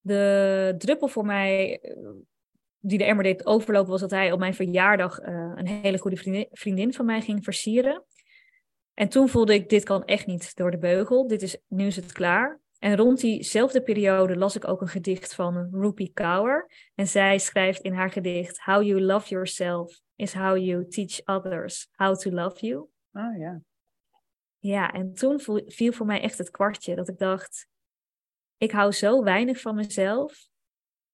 [0.00, 1.96] de druppel voor mij, eh,
[2.78, 6.16] die de emmer deed overlopen, was dat hij op mijn verjaardag uh, een hele goede
[6.16, 8.04] vriendin, vriendin van mij ging versieren.
[8.94, 11.26] En toen voelde ik, dit kan echt niet door de beugel.
[11.26, 12.60] Dit is, nu is het klaar.
[12.80, 16.70] En rond diezelfde periode las ik ook een gedicht van Rupi Kaur.
[16.94, 21.88] En zij schrijft in haar gedicht: How you love yourself is how you teach others
[21.92, 22.88] how to love you.
[23.12, 23.60] Oh ja.
[24.58, 27.68] Ja, en toen viel voor mij echt het kwartje dat ik dacht:
[28.56, 30.48] ik hou zo weinig van mezelf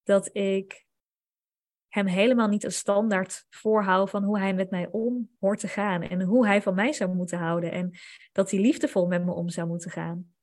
[0.03, 0.85] dat ik
[1.87, 6.01] hem helemaal niet een standaard voorhoud van hoe hij met mij om hoort te gaan
[6.01, 7.91] en hoe hij van mij zou moeten houden en
[8.31, 10.35] dat hij liefdevol met me om zou moeten gaan.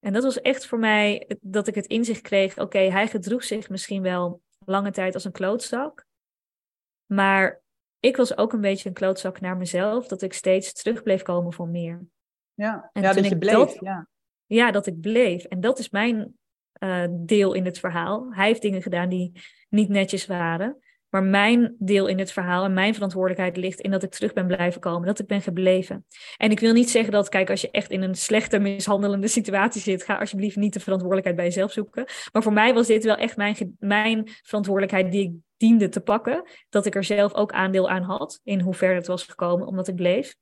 [0.00, 3.68] En dat was echt voor mij dat ik het inzicht kreeg: oké, hij gedroeg zich
[3.68, 6.04] misschien wel lange tijd als een klootzak,
[7.06, 7.62] maar
[8.00, 11.52] ik was ook een beetje een klootzak naar mezelf, dat ik steeds terug bleef komen
[11.52, 12.02] voor meer.
[12.54, 13.80] Ja, en ja dat je bleef.
[13.80, 14.08] ja.
[14.46, 15.44] ja, dat ik bleef.
[15.44, 16.38] En dat is mijn
[16.72, 18.34] eh, deel in het verhaal.
[18.34, 20.78] Hij heeft dingen gedaan die niet netjes waren.
[21.10, 24.46] Maar mijn deel in het verhaal en mijn verantwoordelijkheid ligt in dat ik terug ben
[24.46, 26.06] blijven komen, dat ik ben gebleven.
[26.36, 29.80] En ik wil niet zeggen dat, kijk, als je echt in een slechte, mishandelende situatie
[29.80, 32.04] zit, ga alsjeblieft niet de verantwoordelijkheid bij jezelf zoeken.
[32.32, 36.48] Maar voor mij was dit wel echt mijn, mijn verantwoordelijkheid die ik diende te pakken.
[36.68, 39.88] Dat ik er zelf ook aandeel aan had in hoe ver het was gekomen, omdat
[39.88, 40.36] ik bleef.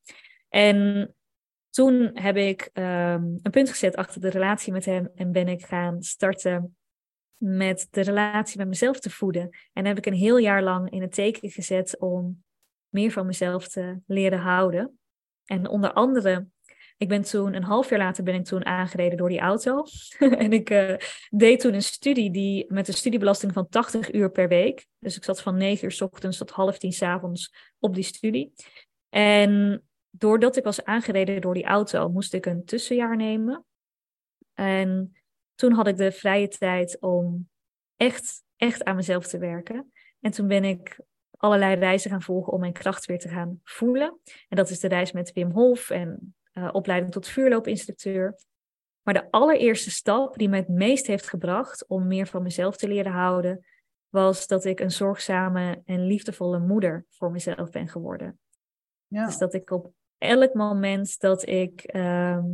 [0.49, 1.09] En
[1.71, 5.65] toen heb ik um, een punt gezet achter de relatie met hem en ben ik
[5.65, 6.77] gaan starten
[7.39, 9.51] met de relatie met mezelf te voeden.
[9.73, 12.43] En heb ik een heel jaar lang in het teken gezet om
[12.89, 14.99] meer van mezelf te leren houden.
[15.45, 16.47] En onder andere,
[16.97, 19.85] ik ben toen, een half jaar later ben ik toen aangereden door die auto.
[20.19, 20.95] en ik uh,
[21.31, 24.87] deed toen een studie die, met een studiebelasting van 80 uur per week.
[24.99, 28.05] Dus ik zat van 9 uur s ochtends tot half tien s avonds op die
[28.05, 28.53] studie.
[29.09, 33.65] En doordat ik was aangereden door die auto, moest ik een tussenjaar nemen.
[34.55, 35.18] En
[35.59, 37.49] toen had ik de vrije tijd om
[37.97, 39.93] echt, echt aan mezelf te werken.
[40.21, 41.01] En toen ben ik
[41.31, 44.19] allerlei reizen gaan volgen om mijn kracht weer te gaan voelen.
[44.49, 48.39] En dat is de reis met Wim Hof en uh, opleiding tot vuurloopinstructeur.
[49.03, 52.89] Maar de allereerste stap die me het meest heeft gebracht om meer van mezelf te
[52.89, 53.67] leren houden,
[54.09, 58.39] was dat ik een zorgzame en liefdevolle moeder voor mezelf ben geworden.
[59.07, 59.27] Ja.
[59.27, 62.45] Dus dat ik op elk moment dat ik uh,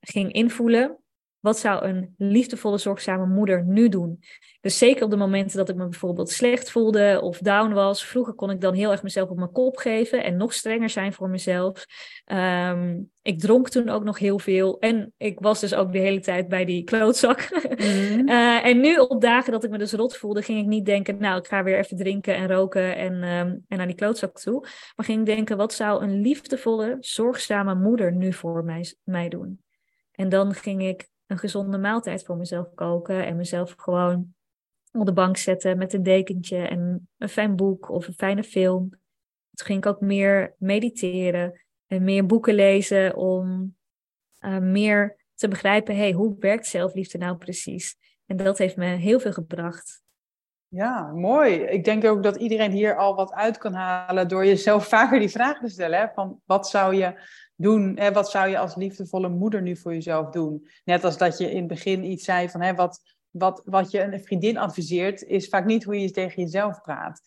[0.00, 0.98] ging invoelen
[1.44, 4.20] wat zou een liefdevolle, zorgzame moeder nu doen?
[4.60, 8.06] Dus zeker op de momenten dat ik me bijvoorbeeld slecht voelde of down was.
[8.06, 11.12] Vroeger kon ik dan heel erg mezelf op mijn kop geven en nog strenger zijn
[11.12, 11.84] voor mezelf.
[12.24, 14.78] Ehm, ik dronk toen ook nog heel veel.
[14.78, 17.48] En ik was dus ook de hele tijd bij die klootzak.
[17.74, 18.28] Mhm.
[18.28, 21.18] Eh, en nu op dagen dat ik me dus rot voelde, ging ik niet denken,
[21.18, 24.60] nou, ik ga weer even drinken en roken en, um, en naar die klootzak toe.
[24.96, 29.60] Maar ging denken, wat zou een liefdevolle, zorgzame moeder nu voor mij, mij doen?
[30.12, 34.34] En dan ging ik een gezonde maaltijd voor mezelf koken en mezelf gewoon
[34.92, 38.88] op de bank zetten met een dekentje en een fijn boek of een fijne film.
[39.54, 43.76] Toen ging ik ook meer mediteren en meer boeken lezen om
[44.40, 47.96] uh, meer te begrijpen, hey, hoe werkt zelfliefde nou precies?
[48.26, 50.03] En dat heeft me heel veel gebracht.
[50.74, 51.54] Ja, mooi.
[51.54, 55.28] Ik denk ook dat iedereen hier al wat uit kan halen door jezelf vaker die
[55.28, 55.98] vraag te stellen.
[55.98, 56.06] Hè?
[56.14, 57.20] Van wat zou je
[57.56, 57.96] doen?
[57.98, 60.68] Hè, wat zou je als liefdevolle moeder nu voor jezelf doen?
[60.84, 64.00] Net als dat je in het begin iets zei van hè, wat, wat, wat je
[64.00, 67.20] een vriendin adviseert, is vaak niet hoe je tegen jezelf praat.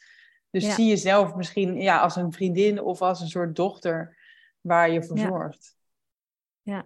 [0.49, 4.17] Dus zie jezelf misschien ja, als een vriendin of als een soort dochter
[4.61, 5.75] waar je voor zorgt.
[6.61, 6.85] Ja.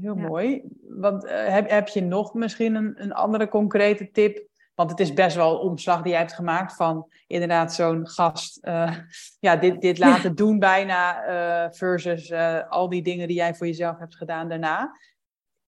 [0.00, 0.62] Heel mooi.
[0.88, 5.12] Want uh, heb, heb je nog misschien een, een andere concrete tip want het is
[5.12, 8.96] best wel een omslag die jij hebt gemaakt van inderdaad zo'n gast, uh,
[9.38, 13.66] ja, dit, dit laten doen bijna, uh, versus uh, al die dingen die jij voor
[13.66, 14.98] jezelf hebt gedaan daarna.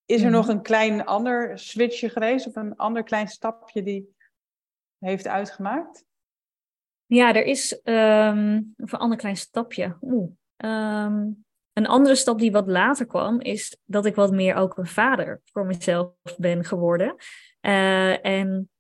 [0.05, 0.57] Is er nog mhm.
[0.57, 4.17] een klein ander switchje geweest of een ander klein stapje die
[4.99, 6.05] heeft uitgemaakt?
[7.07, 9.97] Ja, er is um, een ander klein stapje.
[10.01, 10.31] Oeh.
[10.57, 14.87] Um, een andere stap die wat later kwam, is dat ik wat meer ook een
[14.87, 17.15] vader voor mezelf ben geworden.
[17.61, 18.71] Uh, en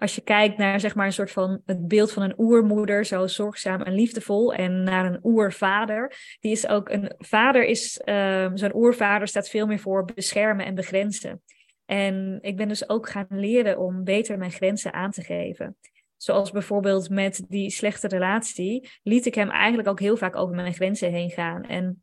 [0.00, 3.26] als je kijkt naar zeg maar een soort van het beeld van een oermoeder, zo
[3.26, 8.74] zorgzaam en liefdevol, en naar een oervader, die is ook een vader is, um, zo'n
[8.74, 11.42] oervader staat veel meer voor beschermen en begrenzen.
[11.86, 15.76] En ik ben dus ook gaan leren om beter mijn grenzen aan te geven.
[16.16, 20.74] Zoals bijvoorbeeld met die slechte relatie, liet ik hem eigenlijk ook heel vaak over mijn
[20.74, 21.62] grenzen heen gaan.
[21.62, 22.02] En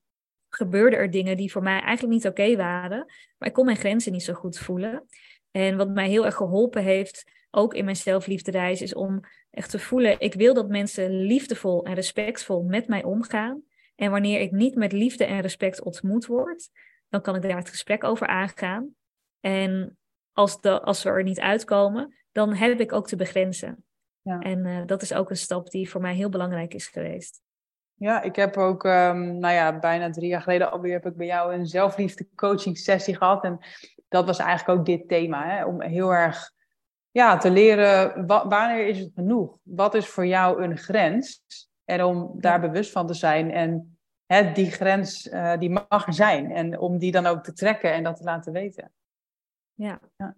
[0.50, 3.06] gebeurden er dingen die voor mij eigenlijk niet oké waren,
[3.38, 5.06] maar ik kon mijn grenzen niet zo goed voelen.
[5.52, 9.20] En wat mij heel erg geholpen heeft, ook in mijn zelfliefdereis, is om
[9.52, 13.62] echt te voelen, ik wil dat mensen liefdevol en respectvol met mij omgaan.
[13.96, 16.70] En wanneer ik niet met liefde en respect ontmoet word,
[17.10, 18.96] dan kan ik daar het gesprek over aangaan.
[19.40, 19.98] En
[20.34, 23.86] als, de, als we er niet uitkomen, dan heb ik ook te begrenzen.
[24.22, 24.40] Ja.
[24.40, 27.42] En uh, dat is ook een stap die voor mij heel belangrijk is geweest.
[27.94, 31.28] Ja, ik heb ook, um, nou ja, bijna drie jaar geleden alweer heb ik bij
[31.28, 33.44] jou een zelfliefde coaching sessie gehad.
[33.44, 33.60] En
[34.08, 35.66] dat was eigenlijk ook dit thema, hè?
[35.66, 36.52] om heel erg
[37.12, 39.58] ja, te leren wanneer is het genoeg?
[39.64, 41.44] Wat is voor jou een grens?
[41.86, 46.14] En om daar bewust van te zijn en hè, die grens, uh, die mag er
[46.14, 46.52] zijn.
[46.52, 48.92] En om die dan ook te trekken en dat te laten weten.
[49.74, 50.00] Ja.
[50.18, 50.36] ja.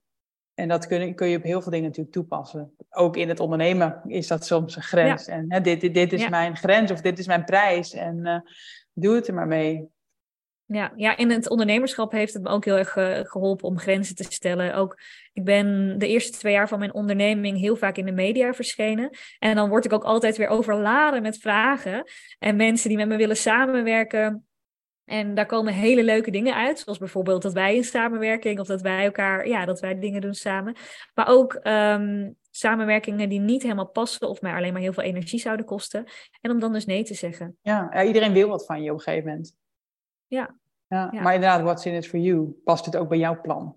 [0.53, 2.75] En dat kun, kun je op heel veel dingen natuurlijk toepassen.
[2.89, 5.27] Ook in het ondernemen is dat soms een grens.
[5.27, 7.93] En hè, dit, dit, dit is mijn grens of dit is mijn prijs.
[7.93, 8.39] En uh,
[8.93, 9.89] doe het er maar mee.
[10.71, 12.91] Ja, ja, in het ondernemerschap heeft het me ook heel erg
[13.29, 14.75] geholpen om grenzen te stellen.
[14.75, 14.99] Ook,
[15.33, 19.09] ik ben de eerste twee jaar van mijn onderneming heel vaak in de media verschenen.
[19.39, 22.03] En dan word ik ook altijd weer overladen met vragen.
[22.39, 24.47] En mensen die met me willen samenwerken,
[25.05, 28.81] En daar komen hele leuke dingen uit, zoals bijvoorbeeld dat wij in samenwerking of dat
[28.81, 30.75] wij elkaar, ja, dat wij dingen doen samen.
[31.13, 35.39] Maar ook ehm, samenwerkingen die niet helemaal passen of mij alleen maar heel veel energie
[35.39, 36.05] zouden kosten.
[36.41, 37.57] En om dan dus nee te zeggen.
[37.61, 39.57] Ja iedereen wil wat van je op een gegeven moment.
[40.29, 40.55] Ja.
[40.87, 41.09] ja.
[41.11, 42.61] Maar inderdaad, what's in it for you?
[42.63, 43.75] Past het ook bij jouw plan?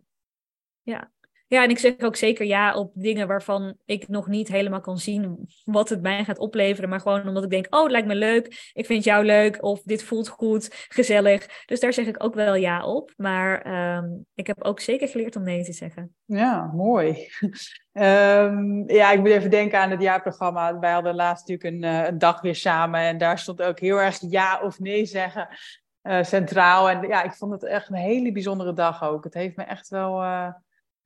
[0.82, 1.10] Ja.
[1.52, 4.98] Ja, en ik zeg ook zeker ja op dingen waarvan ik nog niet helemaal kan
[4.98, 6.88] zien wat het mij gaat opleveren.
[6.88, 8.70] Maar gewoon omdat ik denk, oh, het lijkt me leuk.
[8.72, 9.62] Ik vind jou leuk.
[9.62, 11.64] Of dit voelt goed, gezellig.
[11.66, 13.12] Dus daar zeg ik ook wel ja op.
[13.16, 16.14] Maar ehm, ik heb ook zeker geleerd om nee te zeggen.
[16.24, 17.16] Ja, mooi.
[17.92, 20.78] Ehm, ja, ik moet even denken aan het jaarprogramma.
[20.78, 23.00] Wij hadden laatst natuurlijk een, uh, een dag weer samen.
[23.00, 25.48] En daar stond ook heel erg ja of nee zeggen
[26.02, 26.90] uh, centraal.
[26.90, 29.24] En ja, ik vond het echt een hele bijzondere dag ook.
[29.24, 30.22] Het heeft me echt wel...
[30.22, 30.52] Uh,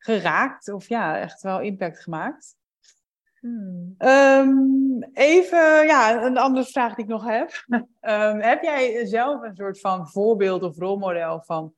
[0.06, 2.56] geraakt of ja, echt wel impact gemaakt.
[3.40, 3.94] Hmm.
[3.98, 7.64] Ehm, even, ja, een andere vraag die ik nog heb.
[7.68, 11.74] um, heb jij zelf een soort van voorbeeld of rolmodel van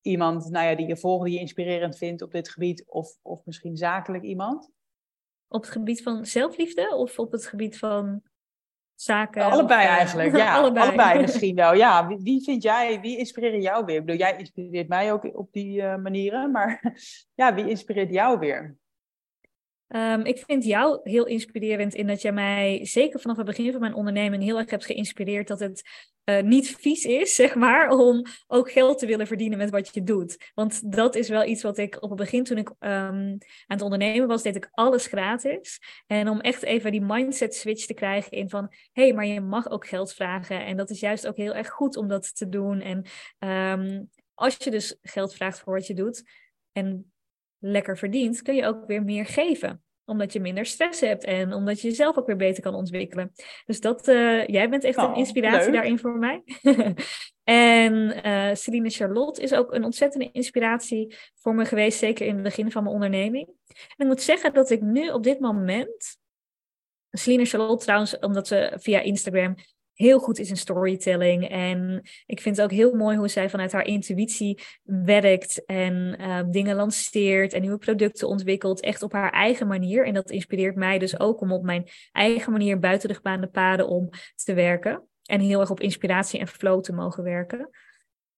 [0.00, 3.44] iemand nou ja, die je volgt, die je inspirerend vindt op dit gebied, of, of
[3.44, 4.70] misschien zakelijk iemand?
[5.48, 8.22] Op het gebied van zelfliefde of op het gebied van
[9.02, 9.42] zaken?
[9.42, 10.56] Allebei eh, eigenlijk, ja.
[10.58, 11.20] allebei.
[11.26, 11.74] misschien wel.
[11.74, 13.96] Ja, wie, wie, vind jij, wie inspireert jou weer?
[13.96, 16.94] Ik bedoel, jij inspireert mij ook op die uh, manieren, maar
[17.34, 18.76] ja, wie inspireert jou weer?
[19.88, 23.80] Um, ik vind jou heel inspirerend in dat jij mij, zeker vanaf het begin van
[23.80, 25.82] mijn onderneming, heel erg hebt geïnspireerd dat het
[26.24, 30.02] uh, niet vies is, zeg maar, om ook geld te willen verdienen met wat je
[30.02, 30.50] doet.
[30.54, 33.82] Want dat is wel iets wat ik op het begin, toen ik um, aan het
[33.82, 35.80] ondernemen was, deed ik alles gratis.
[36.06, 39.40] En om echt even die mindset switch te krijgen in van, hé, hey, maar je
[39.40, 40.64] mag ook geld vragen.
[40.64, 42.80] En dat is juist ook heel erg goed om dat te doen.
[42.80, 43.04] En
[43.78, 46.22] um, als je dus geld vraagt voor wat je doet
[46.72, 47.12] en
[47.58, 51.80] lekker verdient, kun je ook weer meer geven omdat je minder stress hebt en omdat
[51.80, 53.32] je jezelf ook weer beter kan ontwikkelen.
[53.64, 56.42] Dus dat, uh, jij bent echt een oh, inspiratie daarin voor mij.
[57.44, 62.42] en uh, Celine Charlotte is ook een ontzettende inspiratie voor me geweest, zeker in het
[62.42, 63.46] begin van mijn onderneming.
[63.46, 66.18] En ik moet zeggen dat ik nu op dit moment,
[67.10, 69.54] Celine Charlotte trouwens, omdat ze via Instagram
[69.96, 71.48] heel goed is in storytelling.
[71.48, 76.40] En ik vind het ook heel mooi hoe zij vanuit haar intuïtie werkt en uh,
[76.50, 80.06] dingen lanceert en nieuwe producten ontwikkelt, echt op haar eigen manier.
[80.06, 83.88] En dat inspireert mij dus ook om op mijn eigen manier buiten de gebaande paden
[83.88, 85.08] om te werken.
[85.22, 87.70] En heel erg op inspiratie en flow te mogen werken.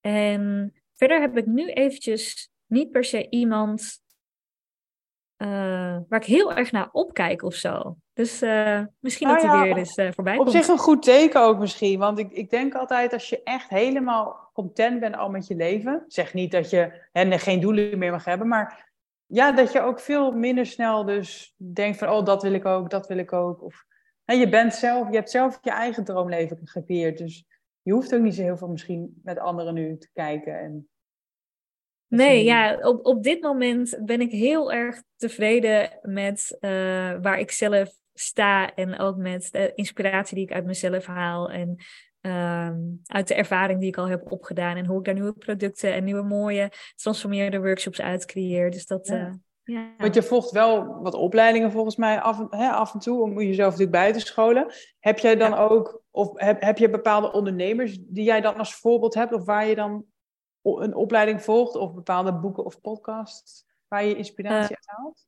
[0.01, 4.01] En verder heb ik nu eventjes niet per se iemand
[5.43, 5.49] uh,
[6.09, 7.97] waar ik heel erg naar opkijk of zo.
[8.19, 10.55] Dus uh, misschien nou dat hij weer eens uh, voorbij op komt.
[10.55, 11.99] Op zich een goed teken ook misschien.
[11.99, 16.05] Want ik, ik denk altijd als je echt helemaal content bent al met je leven.
[16.07, 18.49] Zeg niet dat je hè, geen doelen meer mag hebben.
[18.49, 18.91] Maar
[19.27, 22.09] ja, dat je ook veel minder snel dus denkt van...
[22.09, 23.63] Oh, dat wil ik ook, dat wil ik ook.
[23.63, 23.85] Of,
[24.25, 27.19] hè, je, bent zelf, je hebt zelf je eigen droomleven gecreëerd.
[27.19, 27.45] Dus
[27.83, 30.61] je hoeft ook niet zo heel veel misschien met anderen nu te kijken.
[30.61, 30.89] En
[32.09, 36.71] Nee, ja, op, op dit moment ben ik heel erg tevreden met uh,
[37.21, 41.77] waar ik zelf sta en ook met de inspiratie die ik uit mezelf haal en
[42.23, 42.71] uh,
[43.07, 46.05] uit de ervaring die ik al heb opgedaan en hoe ik daar nieuwe producten en
[46.05, 48.71] nieuwe mooie transformerende workshops uit creëer.
[48.71, 49.07] Dus dat.
[49.07, 49.27] Ja.
[49.27, 49.95] Uh, ja.
[49.99, 53.71] Want je volgt wel wat opleidingen volgens mij af, hè, af en toe om jezelf
[53.71, 54.73] natuurlijk bij te scholen.
[54.99, 55.57] Heb jij dan ja.
[55.57, 59.67] ook, of heb, heb je bepaalde ondernemers die jij dan als voorbeeld hebt, of waar
[59.67, 60.05] je dan
[60.63, 65.27] een opleiding volgt of bepaalde boeken of podcasts waar je inspiratie uh, uit haalt?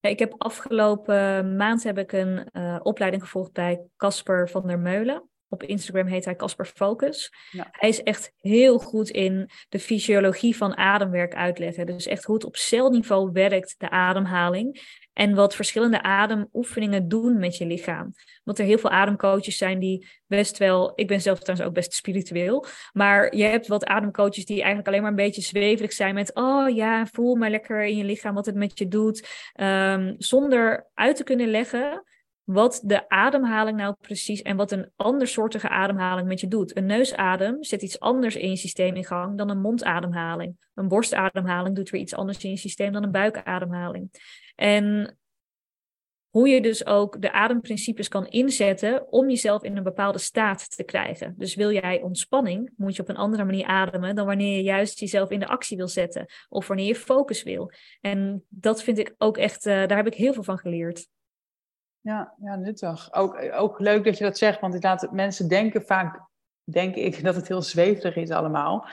[0.00, 5.29] Ik heb afgelopen maand heb ik een uh, opleiding gevolgd bij Casper van der Meulen.
[5.52, 7.32] Op Instagram heet hij Casper Focus.
[7.50, 7.68] Ja.
[7.70, 11.86] Hij is echt heel goed in de fysiologie van ademwerk uitleggen.
[11.86, 14.98] Dus echt hoe het op celniveau werkt, de ademhaling.
[15.12, 18.12] En wat verschillende ademoefeningen doen met je lichaam.
[18.44, 20.92] Want er heel veel ademcoaches zijn die best wel.
[20.94, 22.66] Ik ben zelf trouwens ook best spiritueel.
[22.92, 26.34] Maar je hebt wat ademcoaches die eigenlijk alleen maar een beetje zweverig zijn met.
[26.34, 29.28] Oh ja, voel maar lekker in je lichaam wat het met je doet.
[29.60, 32.02] Um, zonder uit te kunnen leggen
[32.44, 36.76] wat de ademhaling nou precies en wat een andersoortige ademhaling met je doet.
[36.76, 40.56] Een neusadem zet iets anders in je systeem in gang dan een mondademhaling.
[40.74, 44.10] Een borstademhaling doet weer iets anders in je systeem dan een buikademhaling.
[44.54, 45.14] En
[46.30, 50.84] hoe je dus ook de ademprincipes kan inzetten om jezelf in een bepaalde staat te
[50.84, 51.34] krijgen.
[51.36, 55.00] Dus wil jij ontspanning, moet je op een andere manier ademen dan wanneer je juist
[55.00, 57.72] jezelf in de actie wil zetten of wanneer je focus wil.
[58.00, 61.08] En dat vind ik ook echt, uh, daar heb ik heel veel van geleerd.
[62.00, 63.12] Ja, ja nuttig.
[63.12, 66.20] Ook, ook leuk dat je dat zegt, want laat mensen denken vaak,
[66.64, 68.88] denk ik, dat het heel zweverig is allemaal.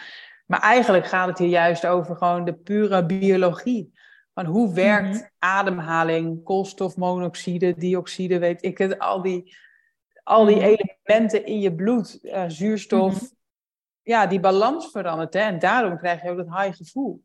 [0.45, 3.95] Maar eigenlijk gaat het hier juist over gewoon de pure biologie.
[4.34, 5.30] Van hoe werkt mm-hmm.
[5.39, 9.58] ademhaling, koolstofmonoxide, dioxide, weet ik het, al die,
[10.24, 10.76] al die mm-hmm.
[11.05, 13.14] elementen in je bloed, uh, zuurstof.
[13.14, 13.38] Mm-hmm.
[14.01, 15.34] ja, die balans verandert.
[15.34, 15.39] Hè?
[15.39, 17.24] En daarom krijg je ook dat high gevoel.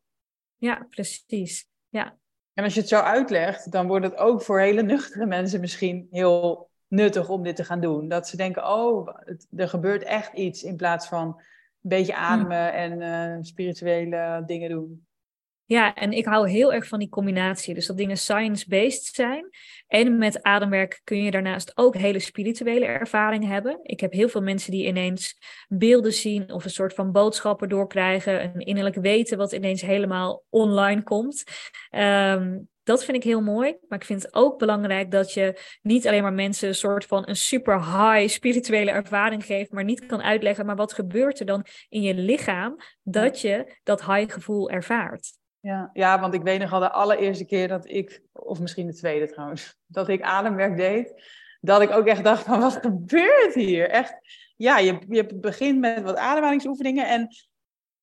[0.57, 1.69] Ja, precies.
[1.89, 2.17] Ja.
[2.55, 6.09] En als je het zo uitlegt, dan wordt het ook voor hele nuchtere mensen misschien
[6.11, 8.09] heel nuttig om dit te gaan doen.
[8.09, 12.73] Dat ze denken, oh, het, er gebeurt echt iets in plaats van een beetje ademen
[12.73, 15.07] en uh, spirituele dingen doen.
[15.73, 17.75] Ja, en ik hou heel erg van die combinatie.
[17.75, 19.49] Dus dat dingen science-based zijn.
[19.87, 23.79] En met ademwerk kun je daarnaast ook hele spirituele ervaringen hebben.
[23.83, 28.45] Ik heb heel veel mensen die ineens beelden zien of een soort van boodschappen doorkrijgen.
[28.45, 31.45] Een innerlijk weten wat ineens helemaal online komt.
[31.91, 33.77] Ehm, dat vind ik heel mooi.
[33.89, 37.29] Maar ik vind het ook belangrijk dat je niet alleen maar mensen een soort van
[37.29, 41.67] een super high spirituele ervaring geeft, maar niet kan uitleggen, maar wat gebeurt er dan
[41.89, 45.41] in je lichaam dat je dat high gevoel ervaart.
[45.63, 48.95] Ja, ja, want ik weet nog al de allereerste keer dat ik, of misschien de
[48.95, 51.23] tweede trouwens, dat ik ademwerk deed,
[51.61, 53.91] dat ik ook echt dacht van wat gebeurt hier?
[53.91, 54.15] Echt,
[54.57, 57.29] ja, je, je begint met wat ademhalingsoefeningen en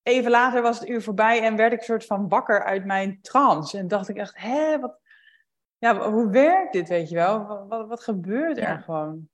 [0.03, 3.77] even later was het uur voorbij en werd ik soort van wakker uit mijn trance.
[3.77, 4.99] En dacht ik echt, hè, wat,
[5.77, 7.45] ja, hoe werkt dit, weet je wel?
[7.45, 9.29] Wat, wat, wat gebeurt er gewoon?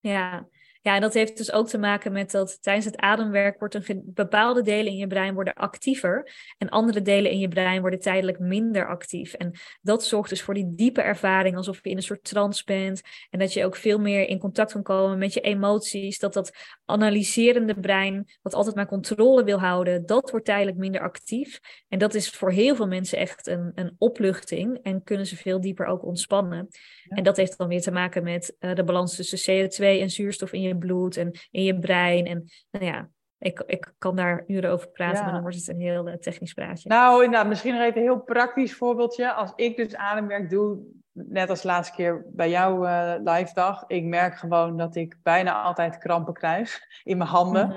[0.00, 0.48] Ja,
[0.82, 4.02] ja, en dat heeft dus ook te maken met dat tijdens het ademwerk wordt een
[4.04, 8.38] bepaalde delen in je brein worden actiever en andere delen in je brein worden tijdelijk
[8.38, 9.32] minder actief.
[9.32, 9.52] En
[9.82, 13.38] dat zorgt dus voor die diepe ervaring, alsof je in een soort trance bent en
[13.38, 16.18] dat je ook veel meer in contact kan komen met je emoties.
[16.18, 21.60] Dat dat analyserende brein, wat altijd maar controle wil houden, dat wordt tijdelijk minder actief.
[21.88, 25.60] En dat is voor heel veel mensen echt een, een opluchting en kunnen ze veel
[25.60, 26.68] dieper ook ontspannen.
[27.08, 30.52] En dat heeft dan weer te maken met uh, de balans tussen CO2 en zuurstof
[30.52, 32.26] in je bloed en in je brein.
[32.26, 33.08] En nou ja,
[33.38, 36.52] ik, ik kan daar uren over praten, maar dan wordt het een heel uh, technisch
[36.52, 36.88] praatje.
[36.88, 39.32] Nou, inderdaad, misschien nog even een heel praktisch voorbeeldje.
[39.32, 40.78] Als ik dus ademwerk doe,
[41.12, 45.16] net als de laatste keer bij jouw uh, live dag, ik merk gewoon dat ik
[45.22, 47.66] bijna altijd krampen krijg in mijn handen.
[47.66, 47.76] Mhm.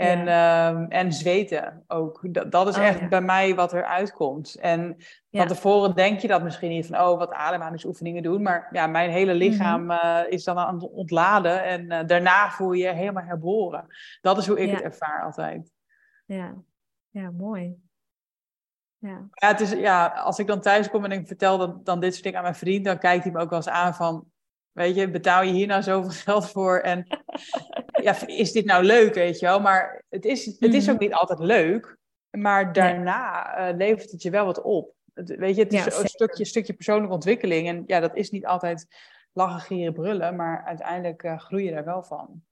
[0.00, 2.20] En, ehm, en zweten ook.
[2.22, 4.54] Dat, dat is oh, echt bij mij wat er uitkomt.
[4.54, 4.96] En
[5.30, 8.42] van tevoren denk je dat misschien niet van, oh, wat ademhalingsoefeningen doen.
[8.42, 9.90] Maar ja, mijn hele lichaam mhm.
[9.90, 11.64] eh, is dan aan het ontladen.
[11.64, 13.86] En uh, daarna voel je je helemaal herboren.
[14.20, 15.72] Dat is hoe ik het ervaar altijd.
[16.24, 16.54] Ja,
[17.10, 17.76] ja mooi.
[18.98, 19.28] Ja.
[19.32, 22.12] Ja, het is, ja, als ik dan thuis kom en ik vertel dan, dan dit
[22.12, 24.29] soort dingen aan mijn vriend, dan kijkt hij me ook wel eens aan van,
[24.80, 26.78] weet je, betaal je hier nou zoveel geld voor?
[26.78, 27.06] En
[28.02, 29.60] ja, is dit nou leuk, weet je wel?
[29.60, 31.04] Maar het is, het is ook mhm.
[31.04, 31.98] niet altijd leuk.
[32.30, 34.94] Maar daarna uh, levert het je wel wat op.
[35.14, 37.68] weet je, het is een stukje, stukje persoonlijke ontwikkeling.
[37.68, 38.86] En ja, dat is niet altijd
[39.32, 40.36] lachen, gieren, brullen.
[40.36, 42.42] Maar uiteindelijk uh, groei je daar wel van.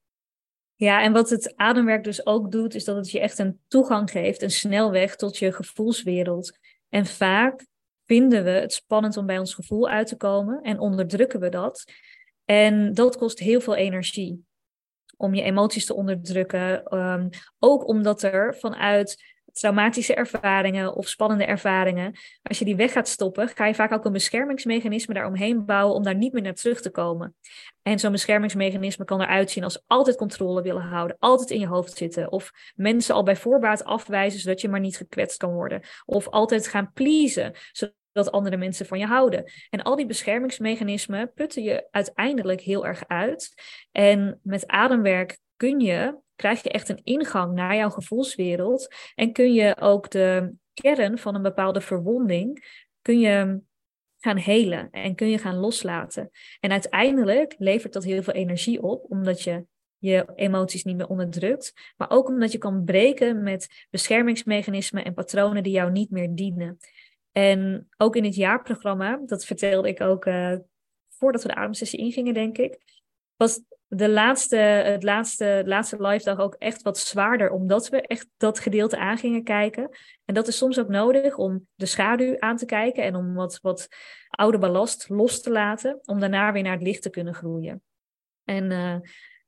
[0.75, 4.11] Ja, en wat het ademwerk dus ook doet, is dat het je echt een toegang
[4.11, 6.57] geeft, een snelweg tot je gevoelswereld.
[6.89, 7.65] En vaak
[8.05, 11.83] vinden we het spannend om bij ons gevoel uit te komen en onderdrukken we dat.
[12.49, 14.43] En dat kost heel veel energie
[15.17, 16.83] om je emoties te onderdrukken.
[16.83, 17.29] Ehm,
[17.59, 23.47] ook omdat er vanuit traumatische ervaringen of spannende ervaringen, als je die weg gaat stoppen,
[23.47, 26.89] ga je vaak ook een beschermingsmechanisme daaromheen bouwen om daar niet meer naar terug te
[26.89, 27.35] komen.
[27.81, 31.97] En zo'n beschermingsmechanisme kan eruit zien als altijd controle willen houden, altijd in je hoofd
[31.97, 36.27] zitten, of mensen al bij voorbaat afwijzen zodat je maar niet gekwetst kan worden, of
[36.27, 37.53] altijd gaan pleasen,
[38.23, 39.51] dat andere mensen van je houden.
[39.69, 43.53] En al die beschermingsmechanismen putten je uiteindelijk heel erg uit.
[43.91, 48.95] En met ademwerk kun je, krijg je echt een ingang naar jouw gevoelswereld.
[49.15, 52.65] En kun je ook de kern van een bepaalde verwonding,
[53.01, 53.61] kun je
[54.19, 56.29] gaan helen en kun je gaan loslaten.
[56.59, 59.65] En uiteindelijk levert dat heel veel energie op, omdat je
[59.97, 65.63] je emoties niet meer onderdrukt, maar ook omdat je kan breken met beschermingsmechanismen en patronen
[65.63, 66.77] die jou niet meer dienen.
[67.31, 70.55] En ook in het jaarprogramma, dat vertelde ik ook uh,
[71.09, 73.01] voordat we de ademsessie ingingen, denk ik,
[73.35, 78.27] was de laatste, het laatste, laatste live dag ook echt wat zwaarder, omdat we echt
[78.37, 79.89] dat gedeelte aan gingen kijken.
[80.25, 83.59] En dat is soms ook nodig om de schaduw aan te kijken en om wat,
[83.61, 83.87] wat
[84.29, 87.83] oude ballast los te laten, om daarna weer naar het licht te kunnen groeien.
[88.43, 88.95] En uh,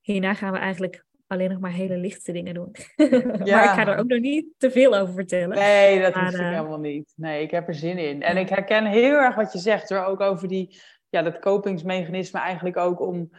[0.02, 2.72] hierna gaan we eigenlijk alleen nog maar hele lichte dingen doen.
[3.44, 3.56] Ja.
[3.56, 5.58] maar ik ga er ook nog niet te veel over vertellen.
[5.58, 6.50] Nee, dat maar, hoeft uh...
[6.50, 7.14] helemaal niet.
[7.16, 8.22] Nee, ik heb er zin in.
[8.22, 10.80] En ik herken heel erg wat je zegt hoor, ook over die,
[11.10, 13.30] ja, dat kopingsmechanisme eigenlijk ook om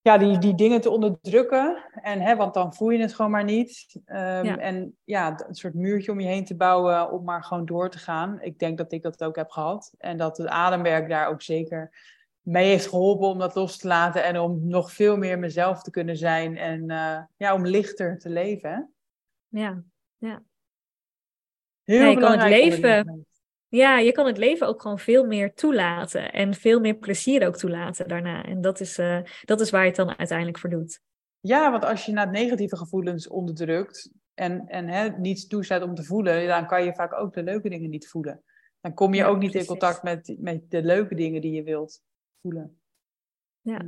[0.00, 1.84] ja, die, die dingen te onderdrukken.
[2.02, 4.00] En, hè, want dan voel je het gewoon maar niet.
[4.06, 4.56] Um, ja.
[4.58, 7.98] En ja, een soort muurtje om je heen te bouwen om maar gewoon door te
[7.98, 8.38] gaan.
[8.40, 9.94] Ik denk dat ik dat ook heb gehad.
[9.98, 11.90] En dat het ademwerk daar ook zeker
[12.48, 15.90] mee heeft geholpen om dat los te laten en om nog veel meer mezelf te
[15.90, 18.92] kunnen zijn en uh, ja, om lichter te leven.
[19.48, 19.82] Ja,
[20.16, 20.42] ja.
[21.84, 23.26] Heel ja, je kan het leven.
[23.68, 27.56] Ja, je kan het leven ook gewoon veel meer toelaten en veel meer plezier ook
[27.56, 28.44] toelaten daarna.
[28.44, 31.00] En dat is, uh, dat is waar je het dan uiteindelijk voor doet.
[31.40, 36.04] Ja, want als je naar negatieve gevoelens onderdrukt en, en hè, niets toestaat om te
[36.04, 38.42] voelen, dan kan je vaak ook de leuke dingen niet voelen.
[38.80, 42.06] Dan kom je ook niet in contact met, met de leuke dingen die je wilt
[42.42, 42.80] voelen.
[43.60, 43.80] Ja.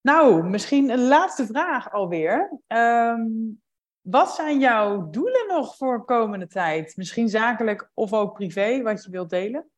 [0.00, 2.60] Nou, misschien een laatste vraag alweer.
[2.66, 3.62] Um,
[4.00, 6.96] wat zijn jouw doelen nog voor komende tijd?
[6.96, 9.70] Misschien zakelijk of ook privé, wat je wilt delen?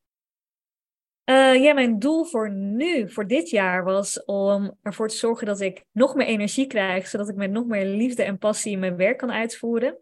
[1.31, 5.61] Uh, ja, mijn doel voor nu, voor dit jaar, was om ervoor te zorgen dat
[5.61, 9.19] ik nog meer energie krijg, zodat ik met nog meer liefde en passie mijn werk
[9.19, 9.99] kan uitvoeren.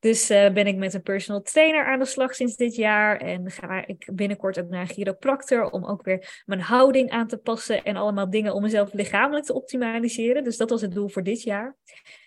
[0.00, 3.20] Dus uh, ben ik met een personal trainer aan de slag sinds dit jaar.
[3.20, 7.36] En ga ik binnenkort ook naar een chiropractor om ook weer mijn houding aan te
[7.36, 7.84] passen.
[7.84, 10.44] En allemaal dingen om mezelf lichamelijk te optimaliseren.
[10.44, 11.76] Dus dat was het doel voor dit jaar.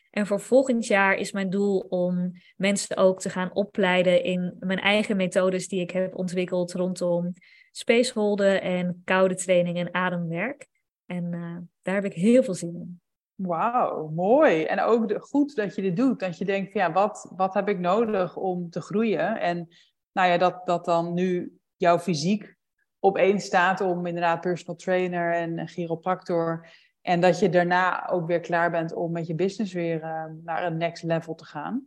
[0.09, 4.79] En voor volgend jaar is mijn doel om mensen ook te gaan opleiden in mijn
[4.79, 7.33] eigen methodes die ik heb ontwikkeld rondom
[7.71, 10.67] spaceholden en koude training en ademwerk.
[11.05, 13.01] En uh, daar heb ik heel veel zin in.
[13.39, 14.63] Wauw, mooi.
[14.63, 16.19] En ook goed dat je dit doet.
[16.19, 19.39] Dat je denkt, ja, wat, wat heb ik nodig om te groeien?
[19.39, 19.67] En
[20.11, 22.55] nou ja, dat, dat dan nu jouw fysiek
[22.99, 26.67] op staat om inderdaad personal trainer en chiropractor.
[27.01, 30.65] En dat je daarna ook weer klaar bent om met je business weer uh, naar
[30.65, 31.85] een next level te gaan.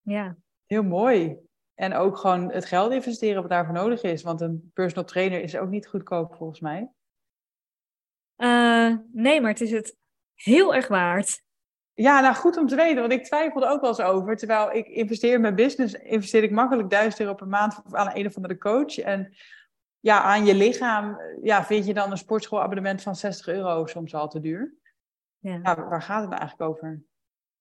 [0.00, 0.36] Ja.
[0.66, 1.36] Heel mooi.
[1.74, 4.22] En ook gewoon het geld investeren wat daarvoor nodig is.
[4.22, 6.90] Want een personal trainer is ook niet goedkoop volgens mij.
[8.36, 10.00] Uh, nee, maar het is het
[10.34, 11.42] heel erg waard.
[11.94, 14.36] Ja, nou goed om te weten, want ik twijfelde ook wel eens over.
[14.36, 18.26] Terwijl ik investeer in mijn business, investeer ik makkelijk 1000 euro per maand aan een
[18.26, 18.98] of andere coach.
[18.98, 19.34] En
[20.00, 24.28] ja, aan je lichaam ja, vind je dan een sportschoolabonnement van 60 euro soms al
[24.28, 24.74] te duur.
[25.38, 25.60] Ja.
[25.60, 27.02] waar gaat het nou eigenlijk over?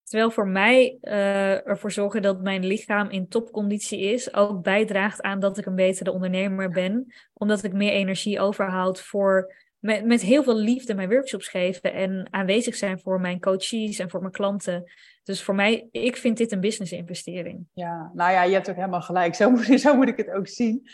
[0.03, 5.39] Terwijl voor mij uh, ervoor zorgen dat mijn lichaam in topconditie is, ook bijdraagt aan
[5.39, 7.13] dat ik een betere ondernemer ben.
[7.33, 12.27] Omdat ik meer energie overhoud voor met, met heel veel liefde mijn workshops geven en
[12.29, 14.91] aanwezig zijn voor mijn coaches en voor mijn klanten.
[15.23, 17.67] Dus voor mij, ik vind dit een business investering.
[17.73, 19.35] Ja, nou ja, je hebt ook helemaal gelijk.
[19.35, 20.89] Zo moet, zo moet ik het ook zien.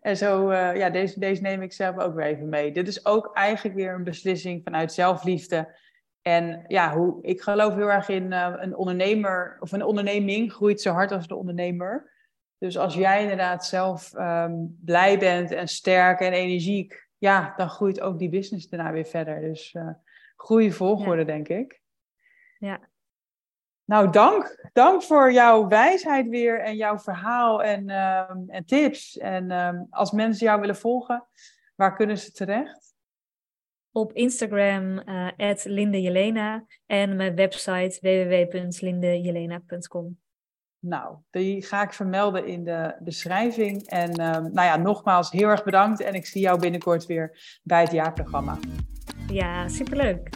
[0.00, 2.72] En zo, uh, ja, deze, deze neem ik zelf ook weer even mee.
[2.72, 5.76] Dit is ook eigenlijk weer een beslissing vanuit zelfliefde.
[6.22, 10.80] En ja, hoe, ik geloof heel erg in uh, een ondernemer of een onderneming groeit
[10.80, 12.16] zo hard als de ondernemer.
[12.58, 18.00] Dus als jij inderdaad zelf um, blij bent en sterk en energiek, ja, dan groeit
[18.00, 19.40] ook die business daarna weer verder.
[19.40, 19.90] Dus uh,
[20.36, 21.80] goede volgorde, denk ik.
[22.58, 22.80] Ja.
[23.84, 24.70] Nou, dank.
[24.72, 29.18] Dank voor jouw wijsheid weer en jouw verhaal en, um, en tips.
[29.18, 31.26] En um, als mensen jou willen volgen,
[31.74, 32.96] waar kunnen ze terecht?
[33.92, 35.28] Op Instagram, uh,
[36.02, 40.18] Jelena en mijn website www.lindejelena.com.
[40.80, 43.86] Nou, die ga ik vermelden in de beschrijving.
[43.86, 46.00] En um, nou ja, nogmaals heel erg bedankt.
[46.00, 48.58] En ik zie jou binnenkort weer bij het jaarprogramma.
[49.32, 50.28] Ja, superleuk.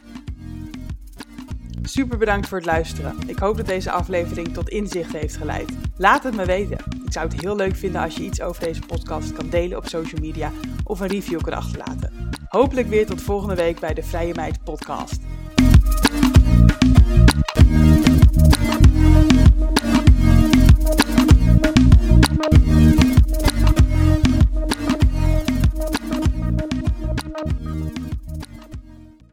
[1.82, 3.16] Super bedankt voor het luisteren.
[3.26, 5.72] Ik hoop dat deze aflevering tot inzicht heeft geleid.
[5.96, 6.78] Laat het me weten.
[7.04, 9.86] Ik zou het heel leuk vinden als je iets over deze podcast kan delen op
[9.86, 10.50] social media
[10.84, 12.30] of een review kan achterlaten.
[12.48, 15.20] Hopelijk weer tot volgende week bij de Vrije Meid podcast.